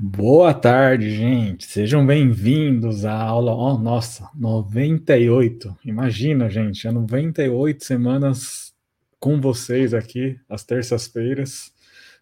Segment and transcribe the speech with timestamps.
[0.00, 1.66] Boa tarde, gente.
[1.66, 3.52] Sejam bem-vindos à aula.
[3.52, 5.76] Oh, nossa, 98.
[5.84, 8.72] Imagina, gente, é 98 semanas
[9.18, 11.74] com vocês aqui, às terças-feiras,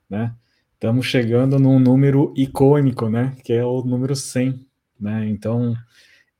[0.08, 0.34] né?
[0.72, 3.36] Estamos chegando num número icônico, né?
[3.44, 4.66] Que é o número 100,
[4.98, 5.28] né?
[5.28, 5.76] Então,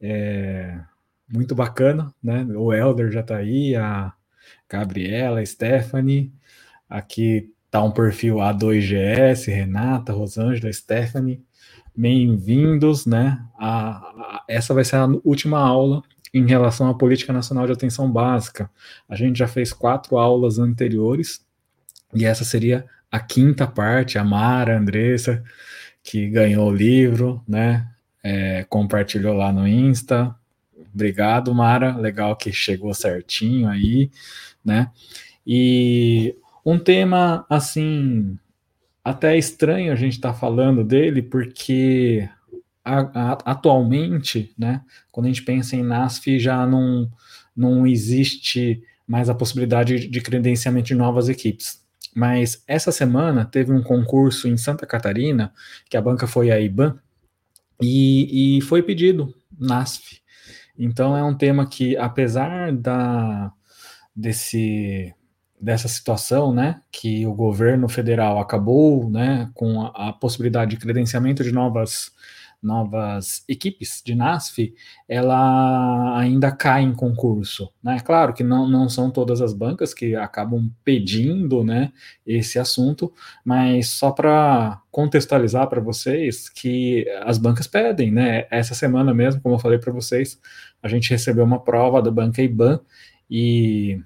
[0.00, 0.80] é
[1.28, 2.46] muito bacana, né?
[2.56, 4.10] O Elder já está aí, a
[4.66, 6.32] Gabriela, a Stephanie,
[6.88, 11.44] aqui Tá um perfil A2GS, Renata, Rosângela, Stephanie.
[11.94, 13.38] Bem-vindos, né?
[13.54, 18.10] A, a, essa vai ser a última aula em relação à Política Nacional de Atenção
[18.10, 18.70] Básica.
[19.06, 21.44] A gente já fez quatro aulas anteriores
[22.14, 24.16] e essa seria a quinta parte.
[24.16, 25.44] A Mara, a Andressa,
[26.02, 27.86] que ganhou o livro, né?
[28.24, 30.34] É, compartilhou lá no Insta.
[30.94, 31.94] Obrigado, Mara.
[31.94, 34.10] Legal que chegou certinho aí,
[34.64, 34.90] né?
[35.46, 36.34] E
[36.66, 38.36] um tema, assim,
[39.04, 42.28] até estranho a gente estar tá falando dele, porque
[42.84, 44.82] a, a, atualmente, né,
[45.12, 47.08] quando a gente pensa em NASF, já não,
[47.56, 51.80] não existe mais a possibilidade de credenciamento de novas equipes.
[52.12, 55.52] Mas essa semana teve um concurso em Santa Catarina,
[55.88, 56.98] que a banca foi a IBAN,
[57.80, 60.20] e, e foi pedido NASF.
[60.76, 63.52] Então é um tema que, apesar da,
[64.14, 65.14] desse
[65.60, 71.42] dessa situação, né, que o governo federal acabou, né, com a, a, possibilidade de credenciamento
[71.42, 72.12] de novas
[72.62, 74.74] novas equipes de NASF,
[75.08, 78.00] ela ainda cai em concurso, né?
[78.00, 81.92] Claro que não, não são todas as bancas que acabam pedindo, né,
[82.26, 83.12] esse assunto,
[83.44, 88.46] mas só para contextualizar para vocês que as bancas pedem, né?
[88.50, 90.40] Essa semana mesmo, como eu falei para vocês,
[90.82, 92.80] a gente recebeu uma prova da banca IBAN
[93.30, 94.00] e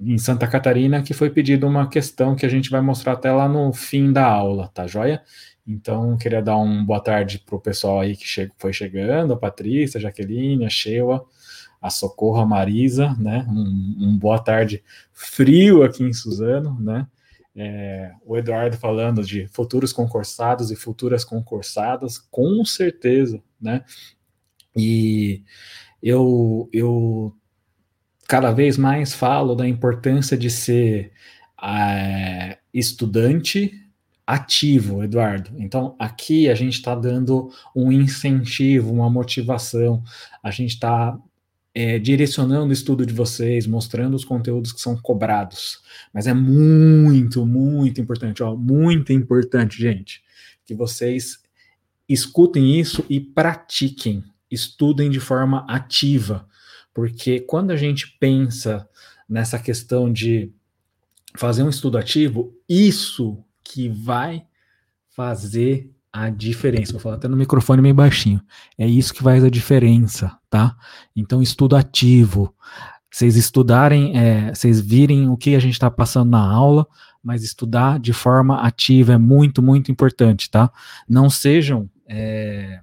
[0.00, 3.48] em Santa Catarina que foi pedido uma questão que a gente vai mostrar até lá
[3.48, 5.22] no fim da aula, tá joia?
[5.66, 9.36] Então, queria dar uma boa tarde para o pessoal aí que che foi chegando, a
[9.36, 11.22] Patrícia, a Jaqueline, a Sheila,
[11.80, 13.46] a Socorro, a Marisa, né?
[13.48, 14.82] Um, um boa tarde
[15.12, 17.06] frio aqui em Suzano, né?
[17.54, 23.84] É, o Eduardo falando de futuros concursados e futuras concursadas, com certeza, né?
[24.74, 25.42] E
[26.02, 27.34] eu, eu
[28.28, 31.10] cada vez mais falo da importância de ser
[31.60, 33.72] é, estudante
[34.26, 35.50] ativo, Eduardo.
[35.56, 40.04] Então, aqui a gente está dando um incentivo, uma motivação,
[40.42, 41.18] a gente está
[41.74, 45.80] é, direcionando o estudo de vocês, mostrando os conteúdos que são cobrados.
[46.12, 50.22] Mas é muito, muito importante, ó, muito importante, gente,
[50.66, 51.38] que vocês
[52.06, 56.46] escutem isso e pratiquem, estudem de forma ativa.
[56.92, 58.88] Porque quando a gente pensa
[59.28, 60.52] nessa questão de
[61.36, 64.44] fazer um estudo ativo, isso que vai
[65.10, 66.92] fazer a diferença.
[66.92, 68.42] Vou falar até no microfone meio baixinho.
[68.76, 70.76] É isso que faz a diferença, tá?
[71.14, 72.54] Então, estudo ativo.
[73.10, 76.86] Vocês estudarem, é, vocês virem o que a gente está passando na aula,
[77.22, 80.70] mas estudar de forma ativa é muito, muito importante, tá?
[81.08, 81.88] Não sejam.
[82.06, 82.80] É,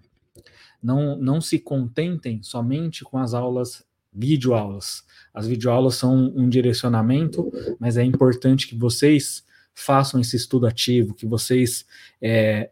[0.81, 3.83] não, não se contentem somente com as aulas
[4.15, 5.03] videoaulas.
[5.33, 9.43] As videoaulas são um direcionamento, mas é importante que vocês
[9.73, 11.85] façam esse estudo ativo, que vocês
[12.21, 12.69] é,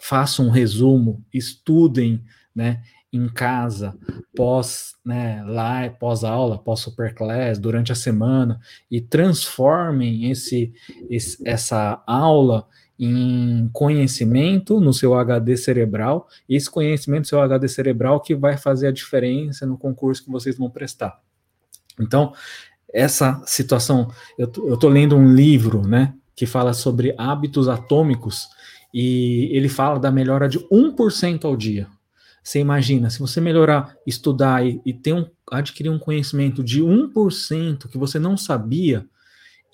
[0.00, 2.22] façam um resumo, estudem,
[2.54, 2.82] né,
[3.12, 3.96] em casa,
[4.34, 10.72] pós, né, lá, pós aula, pós superclass, durante a semana e transformem esse,
[11.08, 12.66] esse essa aula
[12.98, 18.88] em conhecimento no seu HD cerebral, esse conhecimento no seu HD cerebral que vai fazer
[18.88, 21.20] a diferença no concurso que vocês vão prestar.
[22.00, 22.32] Então,
[22.92, 28.48] essa situação, eu estou lendo um livro, né, que fala sobre hábitos atômicos,
[28.92, 31.88] e ele fala da melhora de 1% ao dia.
[32.42, 37.88] Você imagina, se você melhorar, estudar e, e ter um, adquirir um conhecimento de 1%
[37.88, 39.06] que você não sabia,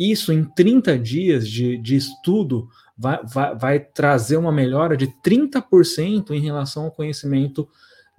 [0.00, 6.30] isso em 30 dias de, de estudo vai, vai, vai trazer uma melhora de 30%
[6.30, 7.68] em relação ao conhecimento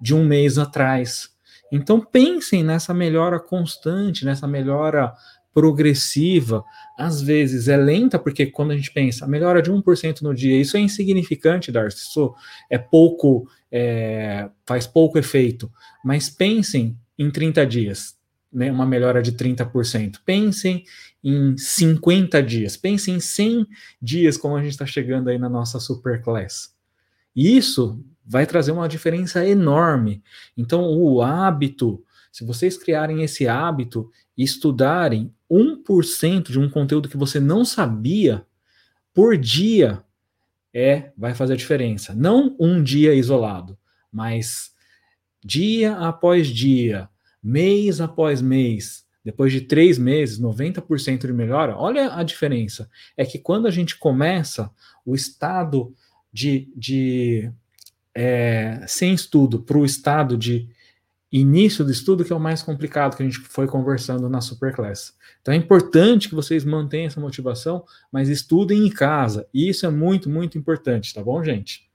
[0.00, 1.30] de um mês atrás.
[1.72, 5.12] Então pensem nessa melhora constante, nessa melhora
[5.52, 6.64] progressiva.
[6.96, 10.60] Às vezes é lenta, porque quando a gente pensa, a melhora de 1% no dia,
[10.60, 12.34] isso é insignificante, Darcy, isso
[12.70, 15.70] é pouco, é, faz pouco efeito.
[16.04, 18.16] Mas pensem em 30 dias,
[18.52, 20.18] né, uma melhora de 30%.
[20.24, 20.84] Pensem
[21.22, 23.66] em 50 dias, pensem em 100
[24.00, 26.74] dias, como a gente está chegando aí na nossa superclass.
[27.34, 30.22] Isso vai trazer uma diferença enorme.
[30.56, 37.16] Então, o hábito, se vocês criarem esse hábito e estudarem 1% de um conteúdo que
[37.16, 38.44] você não sabia
[39.14, 40.02] por dia,
[40.72, 42.14] é vai fazer a diferença.
[42.14, 43.78] Não um dia isolado,
[44.10, 44.72] mas
[45.44, 47.08] dia após dia,
[47.42, 51.76] mês após mês, depois de três meses, 90% de melhora.
[51.76, 52.90] Olha a diferença.
[53.16, 54.70] É que quando a gente começa
[55.04, 55.94] o estado
[56.32, 57.50] de, de
[58.14, 60.68] é, sem estudo para o estado de
[61.30, 65.14] início do estudo, que é o mais complicado que a gente foi conversando na Superclass.
[65.40, 69.46] Então é importante que vocês mantenham essa motivação, mas estudem em casa.
[69.52, 71.90] E isso é muito, muito importante, tá bom, gente?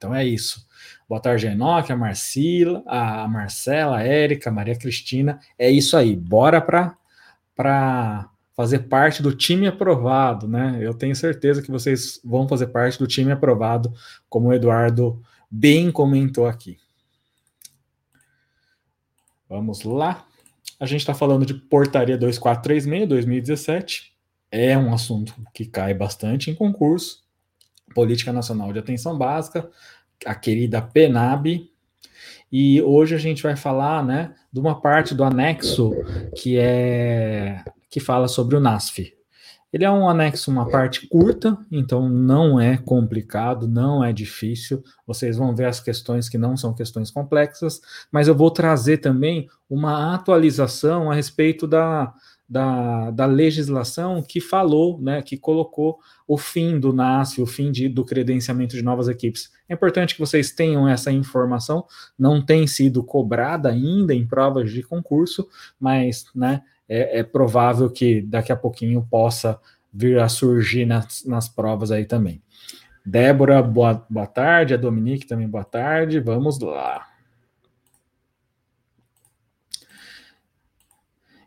[0.00, 0.66] Então é isso.
[1.06, 5.38] Boa tarde, Enoque, a Marcila, a Marcela, a Érica, a Maria Cristina.
[5.58, 6.16] É isso aí.
[6.16, 10.78] Bora para fazer parte do time aprovado, né?
[10.80, 13.92] Eu tenho certeza que vocês vão fazer parte do time aprovado,
[14.26, 16.78] como o Eduardo bem comentou aqui.
[19.46, 20.26] Vamos lá.
[20.78, 24.14] A gente está falando de Portaria 2436, 2017.
[24.50, 27.28] É um assunto que cai bastante em concurso.
[27.94, 29.68] Política Nacional de Atenção Básica,
[30.24, 31.70] a querida PENAB.
[32.52, 35.92] E hoje a gente vai falar né, de uma parte do anexo
[36.36, 39.12] que é que fala sobre o NASF,
[39.72, 44.82] ele é um anexo, uma parte curta, então não é complicado, não é difícil.
[45.06, 49.48] Vocês vão ver as questões que não são questões complexas, mas eu vou trazer também
[49.68, 52.12] uma atualização a respeito da,
[52.50, 57.88] da, da legislação que falou, né, que colocou o fim do NASF, o fim de,
[57.88, 59.52] do credenciamento de novas equipes.
[59.68, 61.86] É importante que vocês tenham essa informação,
[62.18, 65.48] não tem sido cobrada ainda em provas de concurso,
[65.78, 69.56] mas né, é, é, provável que daqui a pouquinho possa
[69.92, 72.42] vir a surgir nas, nas provas aí também.
[73.06, 74.74] Débora, boa, boa tarde.
[74.74, 76.18] A Dominique também, boa tarde.
[76.18, 77.09] Vamos lá.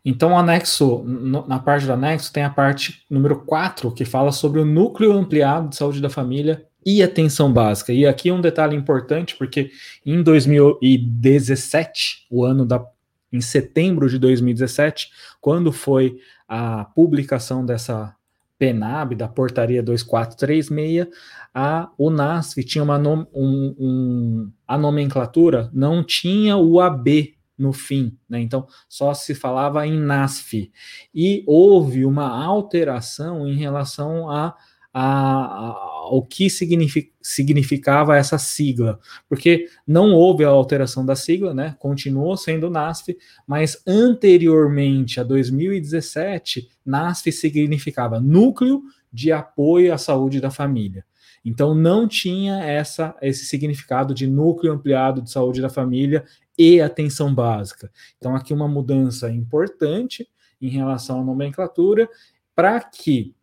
[0.04, 4.32] Então, o anexo, no, na parte do anexo, tem a parte número 4, que fala
[4.32, 7.92] sobre o núcleo ampliado de saúde da família e atenção básica.
[7.92, 9.70] E aqui um detalhe importante, porque
[10.04, 12.84] em 2017, o ano da
[13.32, 15.10] em setembro de 2017,
[15.40, 18.14] quando foi a publicação dessa
[18.56, 21.08] PENAB, da portaria 2436,
[21.52, 28.40] a UNASF tinha uma um, um, a nomenclatura, não tinha o AB no fim, né?
[28.40, 30.70] então só se falava em NASF.
[31.14, 34.54] E houve uma alteração em relação a
[34.96, 41.52] a, a, o que signific, significava essa sigla, porque não houve a alteração da sigla,
[41.52, 41.74] né?
[41.80, 50.50] Continuou sendo NASF, mas anteriormente a 2017, NASF significava Núcleo de Apoio à Saúde da
[50.50, 51.04] Família.
[51.44, 56.24] Então não tinha essa esse significado de núcleo ampliado de saúde da família
[56.56, 57.90] e atenção básica.
[58.16, 60.28] Então aqui uma mudança importante
[60.60, 62.08] em relação à nomenclatura
[62.54, 63.34] para que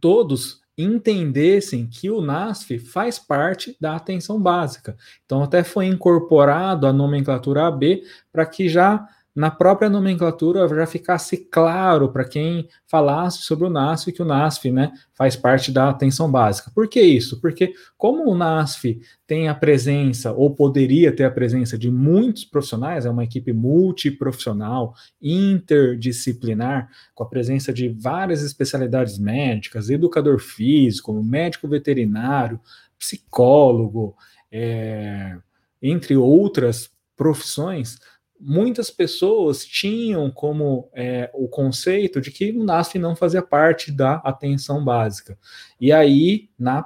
[0.00, 4.96] todos entendessem que o NASF faz parte da atenção básica.
[5.24, 11.36] Então, até foi incorporado a nomenclatura AB para que já na própria nomenclatura já ficasse
[11.36, 16.30] claro para quem falasse sobre o NASF que o NASF né, faz parte da atenção
[16.30, 16.70] básica.
[16.74, 17.38] Por que isso?
[17.38, 23.04] Porque como o NASF tem a presença, ou poderia ter a presença de muitos profissionais,
[23.04, 31.68] é uma equipe multiprofissional, interdisciplinar, com a presença de várias especialidades médicas, educador físico, médico
[31.68, 32.58] veterinário,
[32.98, 34.16] psicólogo,
[34.50, 35.36] é,
[35.82, 37.98] entre outras profissões,
[38.40, 44.14] muitas pessoas tinham como é, o conceito de que o NASF não fazia parte da
[44.16, 45.38] atenção básica.
[45.80, 46.84] E aí, na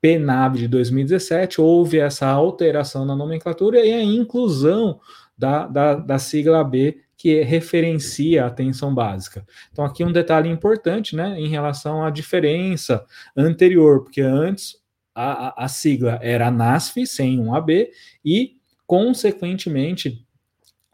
[0.00, 5.00] PNAB de 2017, houve essa alteração na nomenclatura e a inclusão
[5.36, 9.44] da, da, da sigla B, que referencia a atenção básica.
[9.72, 13.04] Então, aqui um detalhe importante né, em relação à diferença
[13.36, 14.76] anterior, porque antes
[15.14, 17.90] a, a, a sigla era NASF, sem um AB,
[18.24, 18.52] e,
[18.86, 20.24] consequentemente,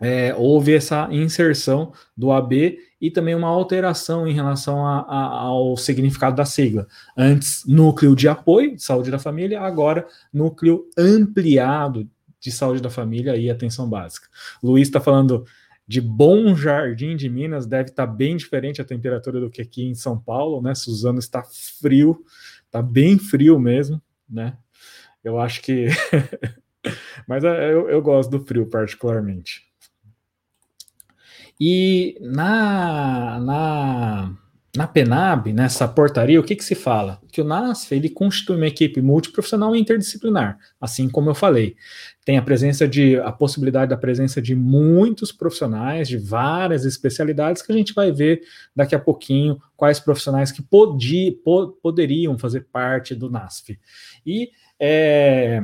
[0.00, 5.76] é, houve essa inserção do AB e também uma alteração em relação a, a, ao
[5.76, 6.86] significado da sigla.
[7.16, 12.08] Antes, núcleo de apoio de saúde da família, agora, núcleo ampliado
[12.40, 14.28] de saúde da família e atenção básica.
[14.62, 15.44] Luiz está falando
[15.86, 19.84] de Bom Jardim de Minas, deve estar tá bem diferente a temperatura do que aqui
[19.84, 20.74] em São Paulo, né?
[20.74, 22.24] Suzano está frio,
[22.64, 24.56] está bem frio mesmo, né?
[25.22, 25.88] Eu acho que.
[27.28, 29.62] Mas é, eu, eu gosto do frio, particularmente.
[31.60, 34.34] E na, na
[34.76, 37.20] na PENAB, nessa portaria, o que, que se fala?
[37.30, 41.76] Que o NASF ele constitui uma equipe multiprofissional e interdisciplinar, assim como eu falei.
[42.24, 47.70] Tem a presença de a possibilidade da presença de muitos profissionais de várias especialidades que
[47.70, 48.42] a gente vai ver
[48.74, 53.78] daqui a pouquinho quais profissionais que podi, po, poderiam fazer parte do NASF.
[54.26, 55.62] E é,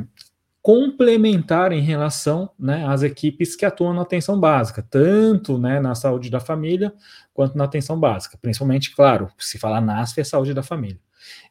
[0.63, 6.31] complementar em relação né, às equipes que atuam na atenção básica, tanto né, na saúde
[6.31, 6.93] da família
[7.33, 8.39] quanto na atenção básica.
[8.41, 11.01] Principalmente, claro, se falar NASF é saúde da família.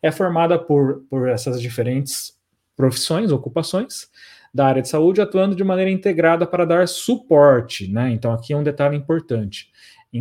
[0.02, 2.38] É formada por, por essas diferentes
[2.76, 4.08] profissões, ocupações
[4.54, 7.92] da área de saúde, atuando de maneira integrada para dar suporte.
[7.92, 8.12] Né?
[8.12, 9.70] Então, aqui é um detalhe importante.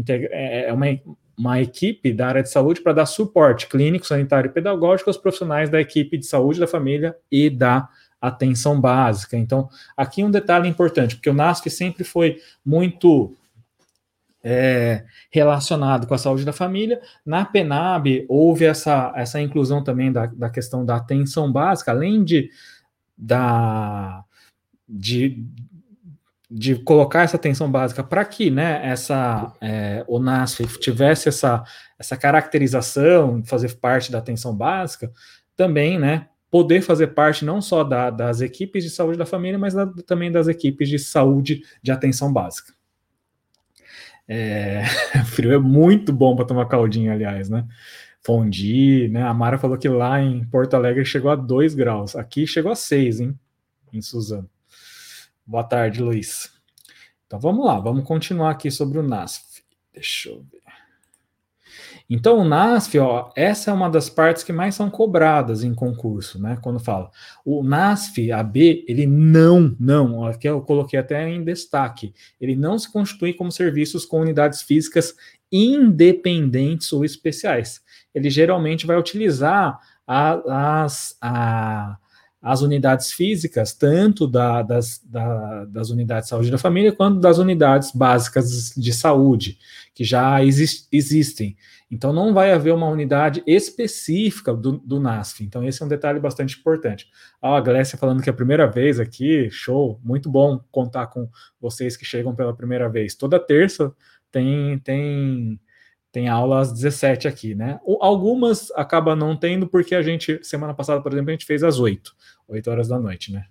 [0.08, 0.86] É, é uma,
[1.36, 5.70] uma equipe da área de saúde para dar suporte clínico, sanitário e pedagógico aos profissionais
[5.70, 7.88] da equipe de saúde da família e da
[8.20, 9.36] atenção básica.
[9.36, 13.34] Então, aqui um detalhe importante, porque o NASF sempre foi muito
[14.42, 17.00] é, relacionado com a saúde da família.
[17.24, 22.50] Na PENAB, houve essa, essa inclusão também da, da questão da atenção básica, além de,
[23.16, 24.24] da,
[24.88, 25.44] de,
[26.50, 31.62] de colocar essa atenção básica para que né, essa, é, o NASF tivesse essa,
[31.98, 35.10] essa caracterização, fazer parte da atenção básica,
[35.56, 39.74] também né, poder fazer parte não só da, das equipes de saúde da família, mas
[39.74, 42.72] da, também das equipes de saúde de atenção básica.
[44.26, 44.84] É,
[45.26, 47.66] frio é muito bom para tomar caldinho, aliás, né?
[48.20, 49.22] Fondi, né?
[49.22, 52.16] A Mara falou que lá em Porto Alegre chegou a 2 graus.
[52.16, 53.38] Aqui chegou a 6, hein?
[53.92, 54.48] Em Suzano.
[55.46, 56.52] Boa tarde, Luiz.
[57.26, 59.62] Então vamos lá, vamos continuar aqui sobre o NASF.
[59.94, 60.57] Deixa eu ver.
[62.10, 66.40] Então, o NASF, ó, essa é uma das partes que mais são cobradas em concurso,
[66.40, 66.56] né?
[66.62, 67.10] Quando fala.
[67.44, 72.90] O NASF AB, ele não, não, aqui eu coloquei até em destaque, ele não se
[72.90, 75.14] constitui como serviços com unidades físicas
[75.52, 77.82] independentes ou especiais.
[78.14, 81.98] Ele geralmente vai utilizar a, as, a,
[82.40, 87.38] as unidades físicas, tanto da, das, da, das unidades de saúde da família, quanto das
[87.38, 89.58] unidades básicas de saúde,
[89.92, 91.56] que já exist, existem.
[91.90, 95.42] Então, não vai haver uma unidade específica do, do NASF.
[95.42, 97.08] Então, esse é um detalhe bastante importante.
[97.40, 101.28] Ah, a Glécia falando que é a primeira vez aqui, show, muito bom contar com
[101.60, 103.14] vocês que chegam pela primeira vez.
[103.14, 103.92] Toda terça
[104.30, 105.58] tem, tem,
[106.18, 107.78] tem aula às 17 aqui, né?
[108.00, 111.78] Algumas acaba não tendo, porque a gente, semana passada, por exemplo, a gente fez às
[111.78, 112.12] 8,
[112.48, 113.44] 8 horas da noite, né?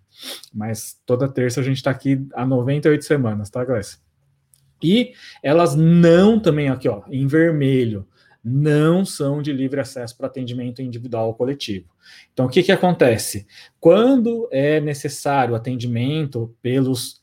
[0.54, 4.00] Mas toda terça a gente está aqui há 98 semanas, tá, Glécia?
[4.84, 8.06] E elas não também, aqui, ó, em vermelho
[8.50, 11.88] não são de livre acesso para atendimento individual ou coletivo.
[12.32, 13.46] Então, o que, que acontece?
[13.78, 17.22] Quando é necessário atendimento pelos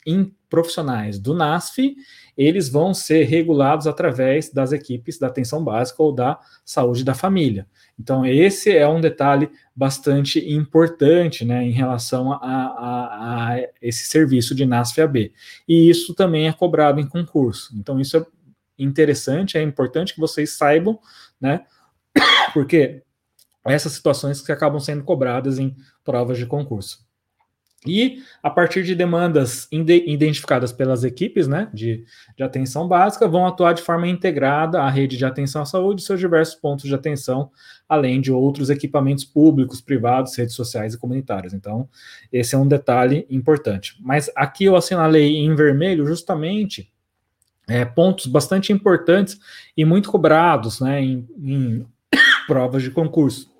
[0.50, 1.96] profissionais do NASF,
[2.36, 7.66] eles vão ser regulados através das equipes da atenção básica ou da saúde da família.
[7.98, 14.54] Então, esse é um detalhe bastante importante né, em relação a, a, a esse serviço
[14.54, 15.32] de NASF-AB.
[15.66, 17.72] E isso também é cobrado em concurso.
[17.78, 18.26] Então, isso é
[18.78, 20.98] interessante, é importante que vocês saibam,
[21.40, 21.64] né?
[22.52, 23.02] Porque
[23.64, 27.04] essas situações que acabam sendo cobradas em provas de concurso.
[27.86, 32.04] E a partir de demandas identificadas pelas equipes né, de,
[32.34, 36.04] de atenção básica, vão atuar de forma integrada à rede de atenção à saúde e
[36.04, 37.50] seus diversos pontos de atenção,
[37.86, 41.52] além de outros equipamentos públicos, privados, redes sociais e comunitárias.
[41.52, 41.86] Então,
[42.32, 43.96] esse é um detalhe importante.
[44.00, 46.90] Mas aqui eu assinalei em vermelho justamente
[47.68, 49.38] é, pontos bastante importantes
[49.76, 51.86] e muito cobrados né, em, em
[52.46, 53.50] provas de concurso,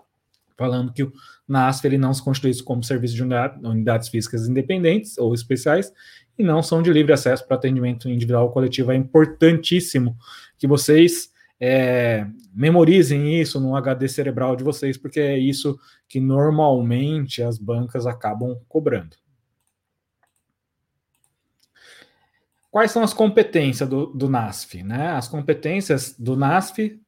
[0.57, 1.13] falando que o
[1.49, 5.93] NASF ele não se constitui como serviço de unidades físicas independentes ou especiais
[6.39, 8.93] e não são de livre acesso para atendimento individual ou coletivo.
[8.93, 10.17] É importantíssimo
[10.59, 11.31] que vocês
[11.61, 18.07] é, memorizem isso no HD cerebral de vocês, porque é isso que normalmente as bancas
[18.07, 19.17] acabam cobrando.
[22.75, 24.83] Quais são as competências do, do NASF?
[24.83, 25.11] Né?
[25.11, 27.01] As competências do NASF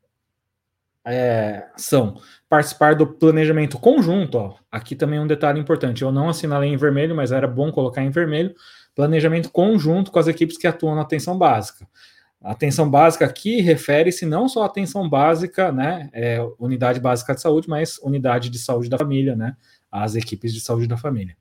[1.04, 4.38] é, são participar do planejamento conjunto.
[4.38, 4.54] Ó.
[4.70, 6.02] Aqui também um detalhe importante.
[6.02, 8.54] Eu não assinalei em vermelho, mas era bom colocar em vermelho.
[8.94, 11.85] Planejamento conjunto com as equipes que atuam na atenção básica.
[12.40, 17.40] A atenção básica aqui refere-se não só à atenção básica, né, é, unidade básica de
[17.40, 19.56] saúde, mas unidade de saúde da família, né,
[19.90, 21.37] as equipes de saúde da família.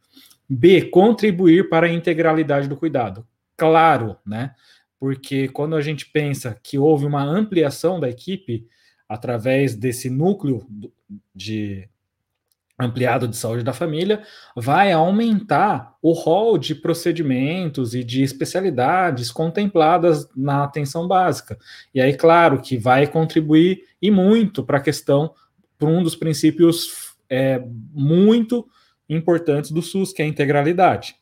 [0.50, 3.24] B, contribuir para a integralidade do cuidado
[3.58, 4.54] claro, né?
[5.00, 8.68] Porque quando a gente pensa que houve uma ampliação da equipe
[9.08, 10.66] através desse núcleo
[11.34, 11.88] de,
[12.78, 14.24] ampliado de saúde da família,
[14.56, 21.58] vai aumentar o rol de procedimentos e de especialidades contempladas na atenção básica.
[21.94, 25.34] E aí, claro, que vai contribuir e muito para a questão,
[25.78, 28.68] para um dos princípios é, muito
[29.08, 31.16] importantes do SUS, que é a integralidade.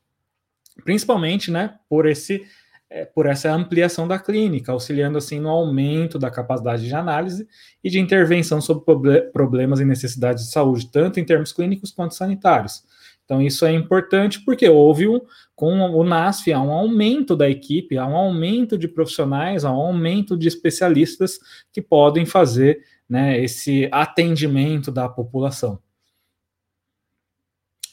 [0.83, 2.43] Principalmente, né, por esse
[2.89, 7.47] é, por essa ampliação da clínica, auxiliando assim no aumento da capacidade de análise
[7.83, 12.83] e de intervenção sobre problemas e necessidades de saúde, tanto em termos clínicos quanto sanitários.
[13.25, 15.19] Então, isso é importante porque houve um,
[15.55, 19.81] com o NASF, há um aumento da equipe, há um aumento de profissionais, há um
[19.81, 21.39] aumento de especialistas
[21.71, 25.79] que podem fazer né, esse atendimento da população.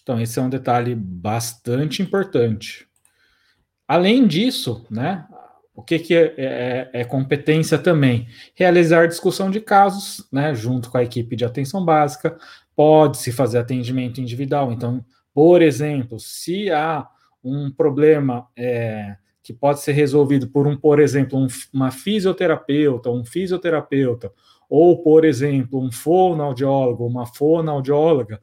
[0.03, 2.87] Então, esse é um detalhe bastante importante.
[3.87, 5.27] Além disso, né,
[5.75, 8.29] o que, que é, é, é, competência também?
[8.55, 12.37] Realizar discussão de casos, né, junto com a equipe de atenção básica,
[12.77, 14.73] pode-se fazer atendimento individual.
[14.73, 17.07] Então, por exemplo, se há
[17.43, 23.25] um problema é, que pode ser resolvido por um, por exemplo, um, uma fisioterapeuta, um
[23.25, 24.33] fisioterapeuta,
[24.69, 28.41] ou, por exemplo, um fonoaudiólogo, uma fonoaudióloga,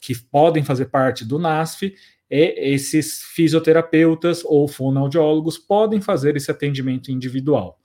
[0.00, 1.94] que podem fazer parte do NASF,
[2.30, 7.78] e esses fisioterapeutas ou fonoaudiólogos podem fazer esse atendimento individual.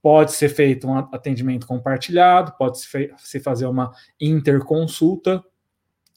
[0.00, 5.44] Pode ser feito um atendimento compartilhado, pode se fazer uma interconsulta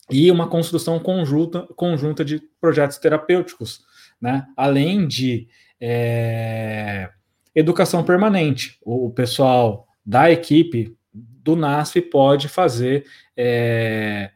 [0.09, 3.81] e uma construção conjunta, conjunta de projetos terapêuticos,
[4.21, 4.45] né?
[4.55, 5.47] além de
[5.81, 7.09] é,
[7.53, 8.77] educação permanente.
[8.81, 13.05] O, pessoal da equipe do NASF pode fazer
[13.35, 14.31] é,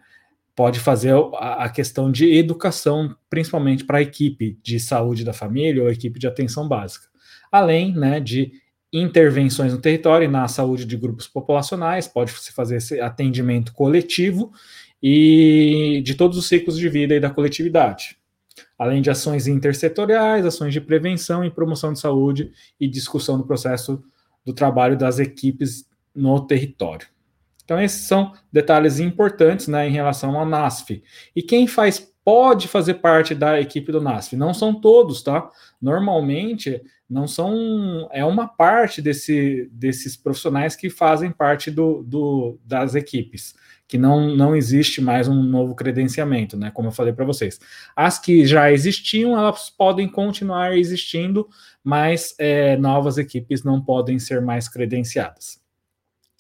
[0.57, 5.91] pode fazer a, questão de educação, principalmente para a equipe de saúde da família ou
[5.91, 7.05] equipe de atenção básica,
[7.51, 8.51] além né, de
[8.91, 14.51] intervenções no território e na saúde de grupos populacionais, pode se fazer esse atendimento coletivo
[15.01, 18.17] e de todos os ciclos de vida e da coletividade,
[18.79, 24.03] além de ações intersetoriais, ações de prevenção e promoção de saúde e discussão do processo
[24.43, 25.85] do trabalho das equipes
[26.15, 27.15] no território.
[27.67, 31.03] Então, esses são detalhes importantes né, em relação ao NASF.
[31.36, 34.38] E quem faz pode fazer parte da equipe do NASF.
[34.38, 35.50] Não são todos, tá?
[35.81, 38.07] Normalmente não são.
[38.09, 43.53] É uma parte desse, desses profissionais que fazem parte do, do, das equipes,
[43.86, 46.71] que não, não existe mais um novo credenciamento, né?
[46.71, 47.59] Como eu falei para vocês.
[47.93, 51.49] As que já existiam, elas podem continuar existindo,
[51.84, 55.60] mas é, novas equipes não podem ser mais credenciadas.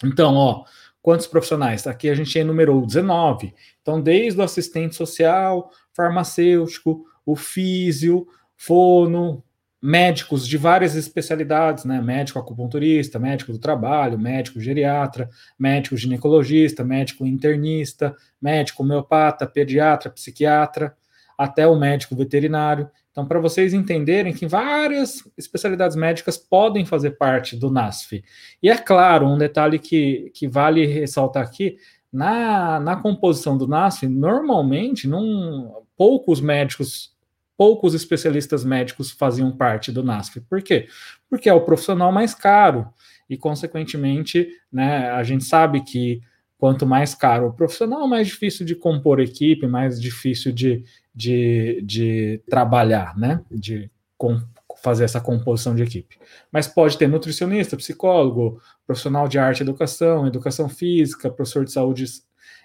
[0.03, 0.63] Então, ó,
[1.07, 1.87] Quantos profissionais?
[1.87, 3.53] Aqui a gente enumerou 19.
[3.81, 9.41] Então, desde o assistente social, farmacêutico, o físio, fono,
[9.81, 12.01] médicos de várias especialidades, né?
[12.01, 20.93] Médico acupunturista, médico do trabalho, médico geriatra, médico ginecologista, médico internista, médico homeopata, pediatra, psiquiatra,
[21.37, 22.89] até o médico veterinário.
[23.17, 28.23] Então, para vocês entenderem que várias especialidades médicas podem fazer parte do NASF.
[28.61, 31.77] E é claro, um detalhe que, que vale ressaltar aqui,
[32.13, 37.11] na, na composição do NASF, normalmente, não, poucos médicos,
[37.57, 40.39] poucos especialistas médicos faziam parte do NASF.
[40.41, 40.87] Por quê?
[41.27, 42.87] Porque é o profissional mais caro.
[43.27, 46.21] E, consequentemente, né, a gente sabe que
[46.55, 50.83] quanto mais caro o profissional, mais difícil de compor equipe, mais difícil de,
[51.17, 53.43] de, de trabalhar, né?
[53.49, 54.39] De com,
[54.83, 56.19] fazer essa composição de equipe.
[56.51, 62.05] Mas pode ter nutricionista, psicólogo, profissional de arte e educação, educação física, professor de saúde,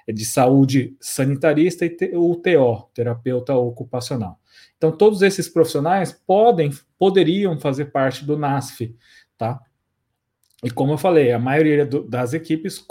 [0.07, 4.39] de saúde sanitarista e o TO, terapeuta ocupacional.
[4.77, 8.95] Então, todos esses profissionais podem, poderiam fazer parte do NASF,
[9.39, 9.59] tá?
[10.63, 12.85] E como eu falei, a maioria do, das equipes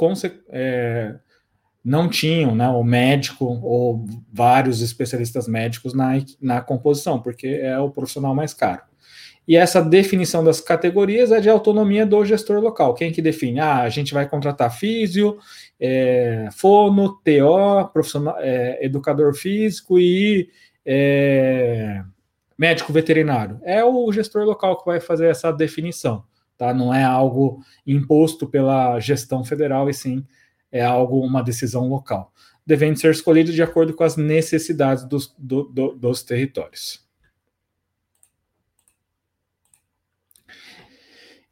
[0.50, 1.20] é,
[1.84, 7.90] não tinham né, o médico ou vários especialistas médicos na, na composição, porque é o
[7.90, 8.82] profissional mais caro.
[9.48, 12.94] E essa definição das categorias é de autonomia do gestor local.
[12.94, 13.60] Quem que define?
[13.60, 15.40] Ah, a gente vai contratar físio,
[15.80, 20.48] é, fono, TO, profissional, é, educador físico e
[20.86, 22.04] é,
[22.56, 23.60] médico veterinário.
[23.64, 26.24] É o gestor local que vai fazer essa definição.
[26.56, 26.72] Tá?
[26.72, 30.24] Não é algo imposto pela gestão federal, e sim
[30.72, 32.32] é algo, uma decisão local,
[32.66, 37.06] devendo ser escolhido de acordo com as necessidades dos, do, do, dos territórios.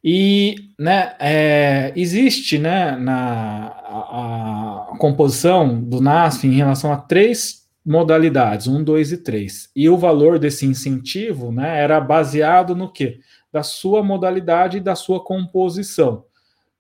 [0.03, 7.67] E né, é, existe né, na a, a, composição do NASF em relação a três
[7.85, 9.69] modalidades, um, dois e três.
[9.75, 13.19] E o valor desse incentivo né, era baseado no quê?
[13.51, 16.23] Da sua modalidade e da sua composição.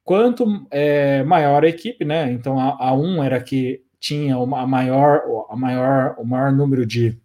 [0.09, 2.31] Quanto é, maior a equipe, né?
[2.31, 7.15] Então a, a 1 era que tinha a maior, a maior, o maior número de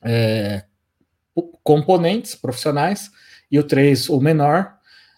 [0.00, 0.62] é,
[1.64, 3.10] componentes profissionais,
[3.50, 4.76] e o 3, o menor,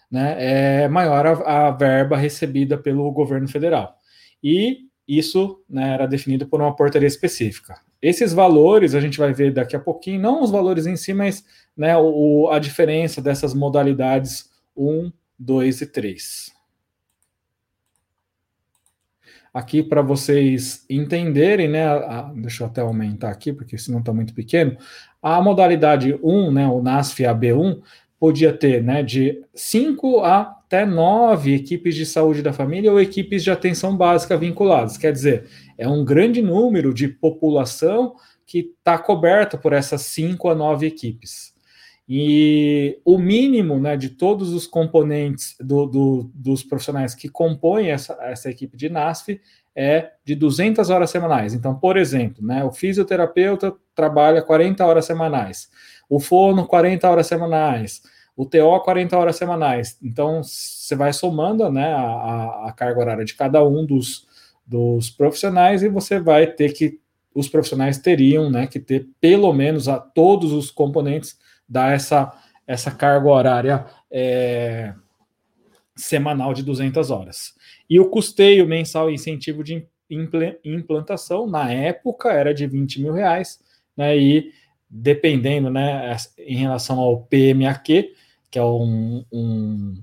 [0.09, 3.95] né, é maior a, a, verba recebida pelo governo federal.
[4.43, 7.79] E isso né, era definido por uma portaria específica.
[8.01, 11.45] Esses valores a gente vai ver daqui a pouquinho, não os valores em si, mas
[11.77, 16.56] né, o, a diferença dessas modalidades 1, 2 e 3
[19.57, 21.87] aqui para vocês entenderem, né?
[21.87, 24.77] A, deixa eu até aumentar aqui, porque senão está muito pequeno.
[25.19, 27.81] A modalidade 1, né, o NASF AB1,
[28.19, 33.49] podia ter né, de 5 até 9 equipes de saúde da família ou equipes de
[33.49, 34.95] atenção básica vinculadas.
[34.95, 38.13] Quer dizer, é um grande número de população
[38.45, 41.56] que está coberta por essas 5 a 9 equipes.
[42.09, 48.17] E o mínimo né, de todos os componentes do, do, dos profissionais que compõem essa,
[48.21, 49.41] essa equipe de NASF
[49.75, 51.53] é de 200 horas semanais.
[51.53, 55.69] Então, por exemplo, né, o fisioterapeuta trabalha 40 horas semanais,
[56.09, 58.01] o fono 40 horas semanais,
[58.37, 59.97] o TO 40 horas semanais.
[60.01, 64.25] Então, você vai somando né, a, a carga horária de cada um dos,
[64.65, 67.01] dos profissionais e você vai ter que,
[67.35, 71.37] os profissionais teriam né, que ter pelo menos a todos os componentes
[71.67, 72.33] dar essa,
[72.65, 74.93] essa carga horária é,
[75.95, 77.53] semanal de 200 horas.
[77.89, 79.85] E o custeio mensal e incentivo de
[80.63, 83.59] implantação, na época, era de 20 mil reais,
[83.95, 84.51] né, e
[84.89, 88.13] dependendo, né, em relação ao PMAQ,
[88.49, 89.95] que é um, um,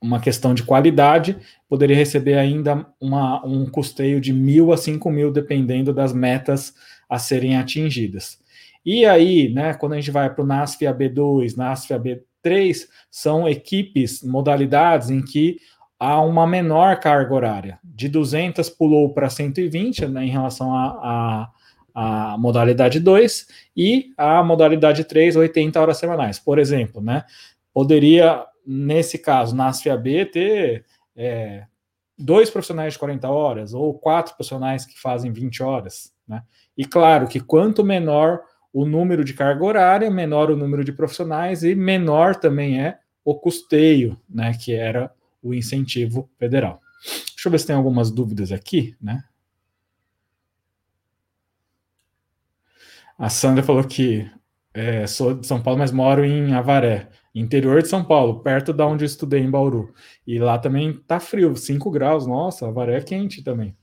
[0.00, 1.36] uma questão de qualidade,
[1.68, 6.74] poderia receber ainda uma, um custeio de mil a cinco mil, dependendo das metas
[7.08, 8.38] a serem atingidas.
[8.84, 14.22] E aí, né, quando a gente vai para o NASF AB2, NASF AB3, são equipes,
[14.22, 15.58] modalidades em que
[15.98, 17.78] há uma menor carga horária.
[17.82, 21.50] De 200 pulou para 120 né, em relação a,
[21.94, 26.38] a, a, modalidade 2 e a modalidade 3, 80 horas semanais.
[26.38, 27.24] Por exemplo, né,
[27.72, 30.84] poderia, nesse caso, NASF AB, ter
[31.16, 31.64] é,
[32.18, 36.12] dois profissionais de 40 horas ou quatro profissionais que fazem 20 horas.
[36.26, 36.42] Né?
[36.76, 38.40] E claro que quanto menor
[38.74, 43.32] o número de carga horária, menor o número de profissionais e menor também é o
[43.32, 46.82] custeio, né, que era o incentivo federal.
[47.04, 49.22] Deixa eu ver se tem algumas dúvidas aqui, né?
[53.16, 54.28] A Sandra falou que
[54.74, 58.84] é, sou de São Paulo, mas moro em Avaré, interior de São Paulo, perto da
[58.84, 59.94] onde eu estudei em Bauru.
[60.26, 62.26] E lá também tá frio, 5 graus.
[62.26, 63.76] Nossa, Avaré é quente também.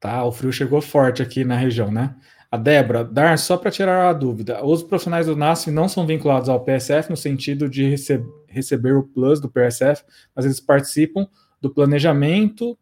[0.00, 2.16] Tá, o frio chegou forte aqui na região, né?
[2.50, 6.48] A Débora, Dar, só para tirar a dúvida, os profissionais do NASF não são vinculados
[6.48, 10.02] ao PSF no sentido de rece receber o plus do PSF,
[10.34, 11.28] mas eles participam
[11.60, 12.78] do planejamento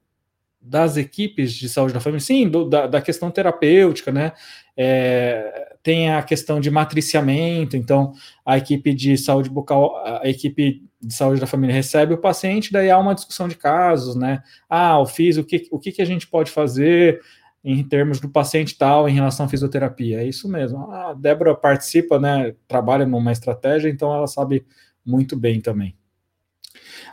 [0.61, 4.33] das equipes de saúde da família, sim, do, da, da, questão terapêutica, né?
[4.77, 8.13] É, tem a questão de matriciamento, então
[8.45, 12.91] a equipe de saúde bucal, a equipe de saúde da família recebe o paciente, daí
[12.91, 14.43] há uma discussão de casos, né?
[14.69, 17.21] Ah, o FIS, o que, o que, que a gente pode fazer?
[17.69, 20.21] Em termos do paciente tal em relação à fisioterapia.
[20.21, 20.89] É isso mesmo.
[20.89, 24.65] A Débora participa, né, trabalha numa estratégia, então ela sabe
[25.05, 25.97] muito bem também.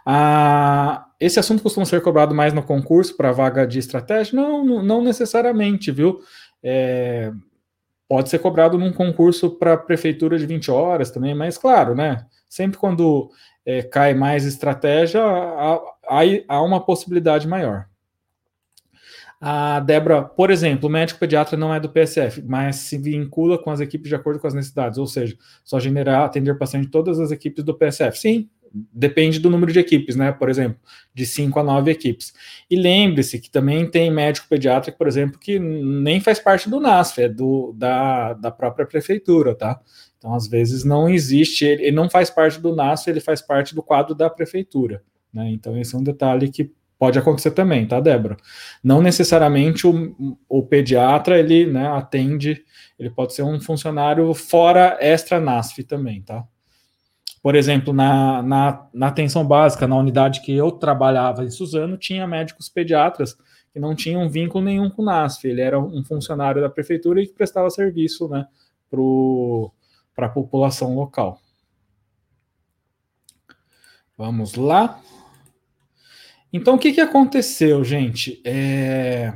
[0.05, 4.35] Ah, esse assunto costuma ser cobrado mais no concurso para vaga de estratégia?
[4.35, 6.19] Não, não necessariamente, viu?
[6.61, 7.31] É,
[8.07, 12.27] pode ser cobrado num concurso para prefeitura de 20 horas também, mas claro, né?
[12.47, 13.31] Sempre quando
[13.65, 17.87] é, cai mais estratégia, há, há, há uma possibilidade maior.
[19.45, 23.71] A Débora, por exemplo, o médico pediatra não é do PSF, mas se vincula com
[23.71, 27.19] as equipes de acordo com as necessidades, ou seja, só generar, atender paciente de todas
[27.19, 28.17] as equipes do PSF.
[28.17, 30.31] Sim, depende do número de equipes, né?
[30.31, 30.79] Por exemplo,
[31.13, 32.33] de 5 a 9 equipes.
[32.71, 37.23] E lembre-se que também tem médico pediatra, por exemplo, que nem faz parte do NASF,
[37.23, 39.77] é do, da, da própria prefeitura, tá?
[40.17, 43.75] Então, às vezes, não existe, ele, ele não faz parte do NASF, ele faz parte
[43.75, 45.03] do quadro da prefeitura.
[45.33, 45.49] Né?
[45.51, 48.37] Então, esse é um detalhe que Pode acontecer também, tá, Débora?
[48.83, 52.63] Não necessariamente o, o pediatra ele né, atende,
[52.97, 56.43] ele pode ser um funcionário fora extra NASF também, tá?
[57.41, 62.25] Por exemplo, na, na, na atenção básica, na unidade que eu trabalhava em Suzano, tinha
[62.25, 63.35] médicos pediatras
[63.73, 65.45] que não tinham vínculo nenhum com o NASF.
[65.45, 68.47] Ele era um funcionário da prefeitura e que prestava serviço né,
[70.15, 71.37] para a população local.
[74.17, 75.01] Vamos lá.
[76.53, 78.39] Então, o que, que aconteceu, gente?
[78.45, 79.33] É...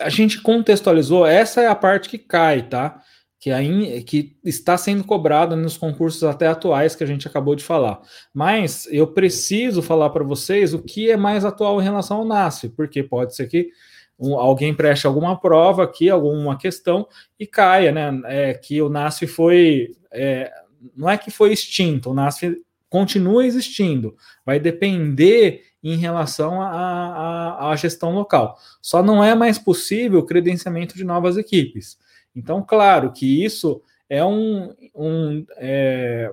[0.00, 3.02] A gente contextualizou, essa é a parte que cai, tá?
[3.40, 7.62] que, aí, que está sendo cobrada nos concursos até atuais que a gente acabou de
[7.62, 8.00] falar.
[8.34, 12.70] Mas eu preciso falar para vocês o que é mais atual em relação ao NASF,
[12.70, 13.70] porque pode ser que
[14.18, 17.06] um, alguém preste alguma prova aqui, alguma questão,
[17.38, 18.20] e caia, né?
[18.24, 19.92] É, que o NASF foi.
[20.10, 20.50] É,
[20.96, 22.56] não é que foi extinto, o NASF
[22.88, 28.58] continua existindo, vai depender em relação à gestão local.
[28.82, 31.98] Só não é mais possível o credenciamento de novas equipes.
[32.34, 36.32] Então, claro que isso é um, um é,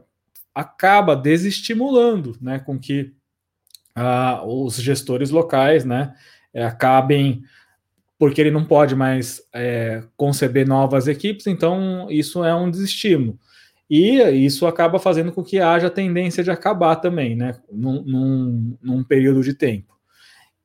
[0.53, 3.13] acaba desestimulando, né, com que
[3.93, 6.13] ah, os gestores locais, né,
[6.53, 7.43] é, acabem
[8.17, 13.37] porque ele não pode mais é, conceber novas equipes, então isso é um desestímulo.
[13.89, 17.55] E isso acaba fazendo com que haja tendência de acabar também, né?
[17.71, 19.93] Num, num, num período de tempo.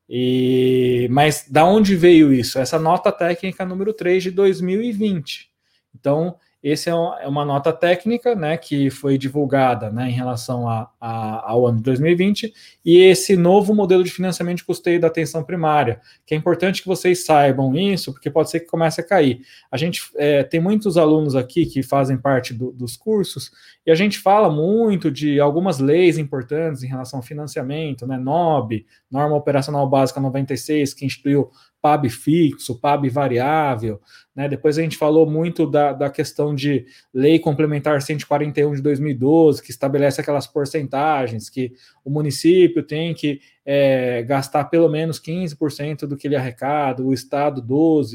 [0.08, 2.58] E, mas da onde veio isso?
[2.58, 5.50] Essa nota técnica número 3 de 2020.
[5.94, 10.90] Então, essa é, é uma nota técnica né, que foi divulgada né, em relação a,
[11.00, 12.52] a, ao ano de 2020
[12.84, 16.88] e esse novo modelo de financiamento de custeio da atenção primária, que é importante que
[16.88, 19.40] vocês saibam isso, porque pode ser que comece a cair.
[19.70, 23.50] A gente é, tem muitos alunos aqui que fazem parte do, dos cursos
[23.86, 28.84] e a gente fala muito de algumas leis importantes em relação ao financiamento, né, NOB,
[29.10, 34.00] Norma Operacional Básica 96, que instituiu PAB fixo, PAB variável.
[34.34, 34.48] Né?
[34.48, 39.70] Depois a gente falou muito da, da questão de Lei Complementar 141 de 2012, que
[39.70, 41.72] estabelece aquelas porcentagens que
[42.04, 47.62] o município tem que é, gastar pelo menos 15% do que ele arrecada, o Estado
[47.62, 48.14] 12%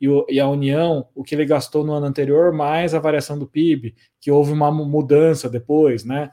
[0.00, 3.38] e, o, e, a União, o que ele gastou no ano anterior, mais a variação
[3.38, 6.30] do PIB, que houve uma mudança depois, né?